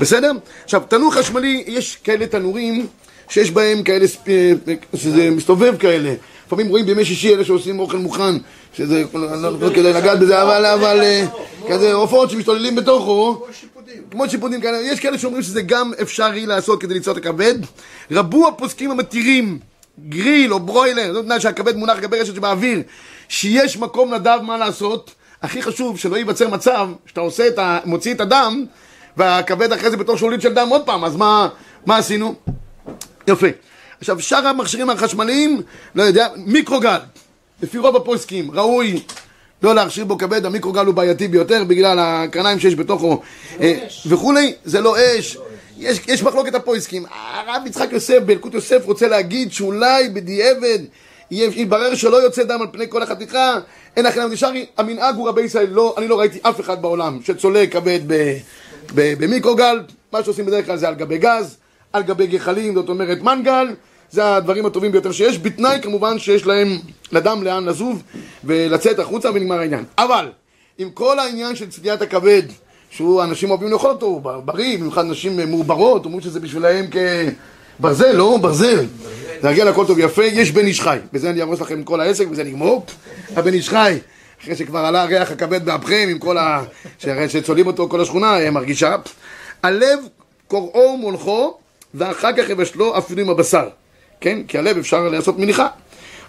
בסדר? 0.00 0.32
עכשיו, 0.64 0.82
תנור 0.88 1.14
חשמלי, 1.14 1.64
יש 1.66 1.96
כאלה 2.04 2.26
תנורים 2.26 2.86
שיש 3.28 3.50
בהם 3.50 3.82
כאלה, 3.82 4.06
ספ- 4.08 4.28
אה, 4.28 4.52
שזה 4.96 5.30
מסתובב 5.30 5.76
כאלה. 5.78 6.14
לפעמים 6.46 6.68
רואים 6.68 6.86
בימי 6.86 7.04
שישי 7.04 7.34
אלה 7.34 7.44
שעושים 7.44 7.78
אוכל 7.80 7.96
מוכן, 7.96 8.34
שזה, 8.76 9.04
לא, 9.14 9.68
כדאי 9.74 9.92
לגעת 9.92 10.18
בזה, 10.20 10.42
אבל, 10.42 10.66
אבל, 10.66 11.00
אה, 11.02 11.24
כזה 11.68 11.92
עופות 11.92 12.30
שמשתוללים 12.30 12.76
בתוכו. 12.76 13.42
כמו 14.10 14.28
שיפודים 14.28 14.60
כאלה, 14.60 14.80
יש 14.80 15.00
כאלה 15.00 15.18
שאומרים 15.18 15.42
שזה 15.42 15.62
גם 15.62 15.92
אפשרי 16.02 16.46
לעשות 16.46 16.80
כדי 16.80 16.94
ליצור 16.94 17.12
את 17.12 17.18
הכבד. 17.18 17.54
רבו 18.10 18.48
הפוסקים 18.48 18.90
המתירים 18.90 19.58
גריל 20.08 20.52
או 20.52 20.60
ברוילר, 20.60 21.12
זאת 21.12 21.24
אומרת 21.24 21.40
שהכבד 21.40 21.76
מונח 21.76 21.98
לגבי 21.98 22.20
רשת 22.20 22.34
שבאוויר, 22.34 22.82
שיש 23.28 23.76
מקום 23.78 24.14
נדב 24.14 24.38
מה 24.42 24.58
לעשות. 24.58 25.14
הכי 25.42 25.62
חשוב 25.62 25.98
שלא 25.98 26.16
ייווצר 26.16 26.48
מצב 26.48 26.88
שאתה 27.06 27.20
עושה 27.20 27.48
את 27.48 27.58
ה... 27.58 27.78
מוציא 27.84 28.14
את 28.14 28.20
הדם 28.20 28.64
והכבד 29.16 29.72
אחרי 29.72 29.90
זה 29.90 29.96
בתור 29.96 30.16
שולית 30.16 30.40
של 30.40 30.54
דם 30.54 30.68
עוד 30.68 30.86
פעם, 30.86 31.04
אז 31.04 31.16
מה, 31.16 31.48
מה 31.86 31.96
עשינו? 31.96 32.34
יפה. 33.28 33.46
עכשיו, 34.00 34.20
שאר 34.20 34.46
המכשירים 34.46 34.90
החשמליים, 34.90 35.62
לא 35.94 36.02
יודע, 36.02 36.28
מיקרוגל. 36.36 36.98
לפי 37.62 37.78
רוב 37.78 37.96
הפוסקים, 37.96 38.50
ראוי 38.50 39.02
לא 39.62 39.74
להכשיר 39.74 40.04
בו 40.04 40.18
כבד, 40.18 40.46
המיקרוגל 40.46 40.86
הוא 40.86 40.94
בעייתי 40.94 41.28
ביותר 41.28 41.64
בגלל 41.64 41.98
הקרניים 42.00 42.60
שיש 42.60 42.74
בתוכו 42.74 43.20
אה, 43.60 43.86
וכולי, 44.06 44.54
זה 44.64 44.80
לא 44.80 44.96
אש. 44.98 45.38
יש, 45.78 46.00
יש 46.08 46.22
מחלוקת 46.22 46.54
הפויסקים. 46.54 47.04
הרב 47.10 47.62
יצחק 47.66 47.88
יוסף 47.92 48.18
באלקוט 48.26 48.54
יוסף 48.54 48.84
רוצה 48.84 49.08
להגיד 49.08 49.52
שאולי 49.52 50.08
בדיעבד 50.08 50.78
יתברר 51.30 51.94
שלא 51.94 52.16
יוצא 52.16 52.42
דם 52.42 52.60
על 52.60 52.66
פני 52.72 52.84
כל 52.88 53.02
החתיכה, 53.02 53.58
אין 53.96 54.04
לכם 54.04 54.20
נשארי, 54.30 54.66
המנהג 54.78 55.16
הוא 55.16 55.28
רבי 55.28 55.42
ישראל, 55.42 55.66
לא, 55.70 55.94
אני 55.98 56.08
לא 56.08 56.18
ראיתי 56.18 56.38
אף 56.42 56.60
אחד 56.60 56.82
בעולם 56.82 57.18
שצולע 57.24 57.66
כבד 57.66 58.00
במיקרוגל, 58.94 59.80
מה 60.12 60.24
שעושים 60.24 60.46
בדרך 60.46 60.66
כלל 60.66 60.76
זה 60.76 60.88
על 60.88 60.94
גבי 60.94 61.18
גז, 61.18 61.56
על 61.92 62.02
גבי 62.02 62.26
גחלים, 62.26 62.74
זאת 62.74 62.88
אומרת 62.88 63.22
מנגל, 63.22 63.66
זה 64.10 64.36
הדברים 64.36 64.66
הטובים 64.66 64.92
ביותר 64.92 65.12
שיש, 65.12 65.38
בתנאי 65.38 65.78
כמובן 65.82 66.18
שיש 66.18 66.46
להם 66.46 66.78
לדם 67.12 67.42
לאן 67.42 67.64
לזוב 67.64 68.02
ולצאת 68.44 68.98
החוצה 68.98 69.30
ונגמר 69.30 69.58
העניין. 69.58 69.84
אבל, 69.98 70.28
עם 70.78 70.90
כל 70.90 71.18
העניין 71.18 71.56
של 71.56 71.70
צדיעת 71.70 72.02
הכבד, 72.02 72.42
שהוא, 72.90 73.22
אנשים 73.22 73.50
אוהבים 73.50 73.70
לאכול 73.70 73.90
אותו, 73.90 74.06
הוא 74.06 74.20
בריא, 74.20 74.78
במיוחד 74.78 75.04
נשים 75.04 75.50
מעוברות, 75.50 76.04
אומרים 76.04 76.20
שזה 76.20 76.40
בשבילהם 76.40 76.86
כברזל, 77.78 78.12
לא? 78.12 78.38
ברזל. 78.40 78.84
להגיע 79.42 79.64
לכל 79.64 79.86
טוב 79.86 79.98
יפה, 79.98 80.24
יש 80.24 80.50
בן 80.50 80.66
איש 80.66 80.80
חי. 80.80 80.98
בזה 81.12 81.30
אני 81.30 81.42
ארוס 81.42 81.60
לכם 81.60 81.82
כל 81.82 82.00
העסק 82.00 82.26
וזה 82.30 82.44
נגמור. 82.44 82.86
הבן 83.36 83.52
איש 83.52 83.68
חי, 83.68 83.98
אחרי 84.42 84.56
שכבר 84.56 84.78
עלה 84.78 85.02
הריח 85.02 85.30
הכבד 85.30 85.64
באפכם, 85.64 86.08
עם 86.10 86.18
כל 86.18 86.38
ה... 86.38 86.62
שהרי 86.98 87.28
שצולים 87.28 87.66
אותו 87.66 87.88
כל 87.88 88.00
השכונה 88.00 88.38
אה, 88.40 88.50
מרגישה. 88.50 88.96
הלב 89.62 89.98
קוראו 90.48 90.80
ומולכו, 90.94 91.58
ואחר 91.94 92.32
כך 92.32 92.50
יבשלו 92.50 92.98
אפילו 92.98 93.22
עם 93.22 93.30
הבשר. 93.30 93.68
כן? 94.20 94.38
כי 94.48 94.58
הלב 94.58 94.78
אפשר 94.78 95.00
לעשות 95.00 95.38
מניחה. 95.38 95.68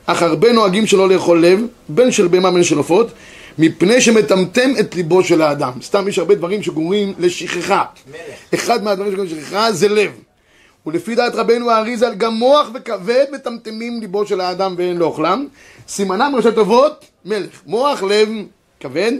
אך 0.06 0.22
הרבה 0.22 0.52
נוהגים 0.52 0.88
שלא 0.88 1.10
לאכול 1.10 1.46
לב, 1.46 1.60
בין 1.90 2.12
של 2.12 2.28
בהמה 2.28 2.52
בין 2.52 2.64
של 2.64 2.78
עופות, 2.78 3.12
מפני 3.58 4.02
שמטמטם 4.02 4.72
את 4.80 4.96
ליבו 4.96 5.24
של 5.24 5.42
האדם. 5.42 5.72
סתם 5.82 6.08
יש 6.08 6.20
הרבה 6.20 6.36
דברים 6.36 6.64
שגורמים 6.64 7.14
לשכחה. 7.20 7.84
אחד 8.54 8.84
מהדברים 8.84 9.12
שגורמים 9.12 9.38
לשכחה 9.38 9.72
זה 9.72 9.88
לב. 9.88 10.12
ולפי 10.88 11.16
דעת 11.16 11.36
רבנו 11.36 11.72
האריזל, 11.72 12.14
גם 12.14 12.34
מוח 12.34 12.68
וכבד 12.74 13.26
מטמטמים 13.32 14.02
ליבו 14.02 14.26
של 14.26 14.42
האדם 14.42 14.76
ואין 14.78 14.98
לאוכלם. 14.98 15.48
סימנם 15.88 16.34
ראשי 16.36 16.52
טובות, 16.56 17.06
מלך. 17.26 17.62
מוח, 17.66 18.04
לב, 18.04 18.30
כבד. 18.80 19.12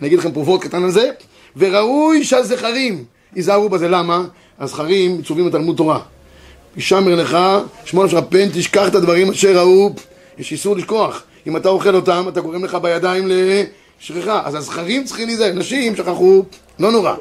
אני 0.00 0.08
אגיד 0.08 0.18
לכם 0.18 0.32
פרופורט 0.32 0.62
קטן 0.62 0.84
על 0.84 0.90
זה. 0.90 1.10
וראוי 1.56 2.24
שהזכרים 2.24 3.04
ייזהרו 3.36 3.68
בזה. 3.68 3.88
למה? 3.88 4.24
הזכרים 4.60 5.18
מצווים 5.18 5.46
בתלמוד 5.46 5.76
תורה. 5.76 6.00
ישמר 6.76 7.14
לך, 7.14 7.38
שמונה 7.84 8.08
שלך 8.08 8.24
פן, 8.28 8.48
תשכח 8.52 8.88
את 8.88 8.94
הדברים 8.94 9.30
אשר 9.30 9.58
ראו, 9.58 9.90
יש 10.38 10.52
איסור 10.52 10.76
לשכוח. 10.76 11.22
אם 11.46 11.56
אתה 11.56 11.68
אוכל 11.68 11.94
אותם, 11.94 12.24
אתה 12.28 12.40
גורם 12.40 12.64
לך 12.64 12.74
בידיים 12.74 13.28
לשכחה. 14.00 14.42
אז 14.44 14.54
הזכרים 14.54 15.04
צריכים 15.04 15.26
להיזהר, 15.26 15.52
נשים 15.52 15.96
שכחו, 15.96 16.44
לא 16.78 16.92
נורא. 16.92 17.14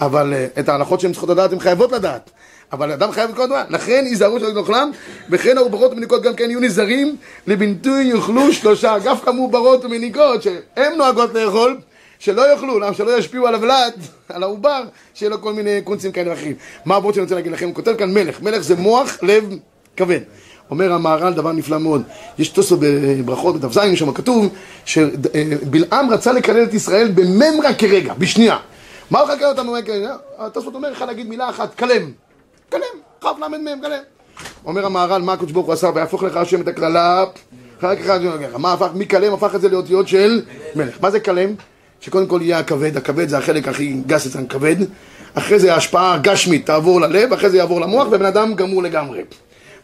אבל 0.00 0.34
אה, 0.34 0.46
את 0.58 0.68
ההלכות 0.68 1.00
שהן 1.00 1.12
צריכות 1.12 1.28
לדעת, 1.28 1.52
הן 1.52 1.58
חייבות 1.58 1.92
לדעת. 1.92 2.30
אבל 2.76 2.92
אדם 2.92 3.12
חייב 3.12 3.34
כל 3.34 3.42
הדבר. 3.42 3.62
לכן 3.70 4.04
ייזהרו 4.06 4.40
שלא 4.40 4.58
יאכלם, 4.60 4.90
וכן 5.30 5.58
העוברות 5.58 5.92
ומניקות 5.92 6.22
גם 6.22 6.34
כן 6.34 6.50
יהיו 6.50 6.60
נזהרים, 6.60 7.16
לבנטוי 7.46 8.04
יאכלו 8.04 8.52
שלושה. 8.52 8.96
דווקא 9.04 9.30
מעוברות 9.30 9.84
ומניקות, 9.84 10.42
שהן 10.42 10.92
נוהגות 10.96 11.34
לאכול, 11.34 11.78
שלא 12.18 12.52
יאכלו, 12.52 12.78
למה 12.78 12.94
שלא 12.94 13.18
ישפיעו 13.18 13.46
על 13.46 13.54
הוולד, 13.54 13.92
על 14.34 14.42
העובר, 14.42 14.82
שיהיה 15.14 15.30
לו 15.30 15.40
כל 15.40 15.52
מיני 15.52 15.80
קונצים 15.84 16.12
כאלה 16.12 16.30
ואחרים. 16.30 16.54
מה 16.84 16.94
העבוד 16.94 17.14
שאני 17.14 17.22
רוצה 17.22 17.34
להגיד 17.34 17.52
לכם? 17.52 17.66
הוא 17.66 17.74
כותב 17.74 17.94
כאן 17.98 18.14
מלך. 18.14 18.40
מלך 18.40 18.62
זה 18.62 18.76
מוח, 18.76 19.18
לב, 19.22 19.44
כבד. 19.96 20.20
אומר 20.70 20.92
המהר"ל 20.92 21.32
דבר 21.32 21.52
נפלא 21.52 21.78
מאוד. 21.78 22.02
יש 22.38 22.48
תוספות 22.48 22.78
בברכות, 22.82 23.56
בדף 23.56 23.72
זין, 23.72 23.96
שם 23.96 24.12
כתוב 24.12 24.48
שבלעם 24.84 26.10
רצה 26.10 26.32
לקלל 26.32 26.62
את 26.62 26.74
ישראל 26.74 27.10
בממרה 27.14 27.74
כרגע, 27.74 28.14
בשנייה. 28.18 28.56
מה 29.10 29.20
הוא 29.20 29.28
חכה 29.28 29.48
אותנו? 29.48 29.76
התוספות 30.38 30.74
אומר 30.74 30.90
לך 30.90 31.02
להגיד 31.02 31.28
מילה 31.28 31.50
אחת, 31.50 31.74
כלם. 31.74 32.25
כלם, 32.70 32.80
כ"ל 33.20 33.28
מ"ם, 33.48 33.80
כלם. 33.80 34.02
אומר 34.64 34.86
המהר"ל, 34.86 35.22
מה 35.22 35.32
הקדוש 35.32 35.52
ברוך 35.52 35.66
הוא 35.66 35.72
עשה, 35.72 35.90
ויהפוך 35.94 36.22
לך 36.22 36.36
השם 36.36 36.60
את 36.60 36.68
הקללה, 36.68 37.24
אחר 37.78 37.96
כך 37.96 38.18
מה 38.58 38.72
הפך, 38.72 38.88
מכלם 38.94 39.32
הפך 39.32 39.54
את 39.54 39.60
זה 39.60 39.68
לאותיות 39.68 40.08
של 40.08 40.42
מלך. 40.74 40.96
מה 41.00 41.10
זה 41.10 41.20
כלם? 41.20 41.54
שקודם 42.00 42.26
כל 42.26 42.40
יהיה 42.42 42.58
הכבד, 42.58 42.96
הכבד 42.96 43.28
זה 43.28 43.38
החלק 43.38 43.68
הכי 43.68 43.92
גס 44.06 44.26
אצלנו, 44.26 44.48
כבד. 44.48 44.76
אחרי 45.34 45.58
זה 45.58 45.74
ההשפעה 45.74 46.14
הגשמית 46.14 46.66
תעבור 46.66 47.00
ללב, 47.00 47.32
אחרי 47.32 47.50
זה 47.50 47.56
יעבור 47.56 47.80
למוח, 47.80 48.08
ובן 48.10 48.26
אדם 48.26 48.54
גמור 48.54 48.82
לגמרי. 48.82 49.22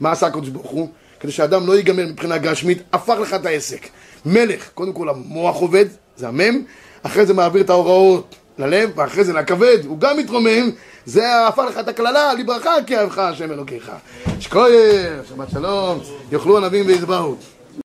מה 0.00 0.12
עשה 0.12 0.26
הקדוש 0.26 0.48
ברוך 0.48 0.70
הוא? 0.70 0.88
כדי 1.20 1.32
שאדם 1.32 1.66
לא 1.66 1.76
ייגמר 1.76 2.06
מבחינה 2.06 2.38
גשמית, 2.38 2.82
הפך 2.92 3.14
לך 3.20 3.34
את 3.34 3.46
העסק. 3.46 3.86
מלך, 4.26 4.68
קודם 4.74 4.92
כל 4.92 5.08
המוח 5.08 5.56
עובד, 5.56 5.84
זה 6.16 6.28
המם, 6.28 6.62
אחרי 7.02 7.26
זה 7.26 7.34
מעביר 7.34 7.62
את 7.62 7.70
ההוראות 7.70 8.34
ללב, 8.58 8.90
ואחרי 8.96 9.24
זה 9.24 9.32
לכבד, 9.32 9.78
הוא 9.86 9.98
גם 9.98 10.16
מתרומם, 10.16 10.70
זה 11.06 11.46
הפך 11.46 11.62
לך 11.68 11.78
את 11.78 11.88
הקללה, 11.88 12.34
לברכה 12.34 12.70
כי 12.86 12.98
אהבך 12.98 13.18
השם 13.18 13.52
אלוקיך. 13.52 13.92
שקוייך, 14.40 15.28
שבת 15.28 15.50
שלום, 15.50 16.00
יאכלו 16.32 16.56
ענבים 16.56 16.86
ויזבחו. 16.86 17.34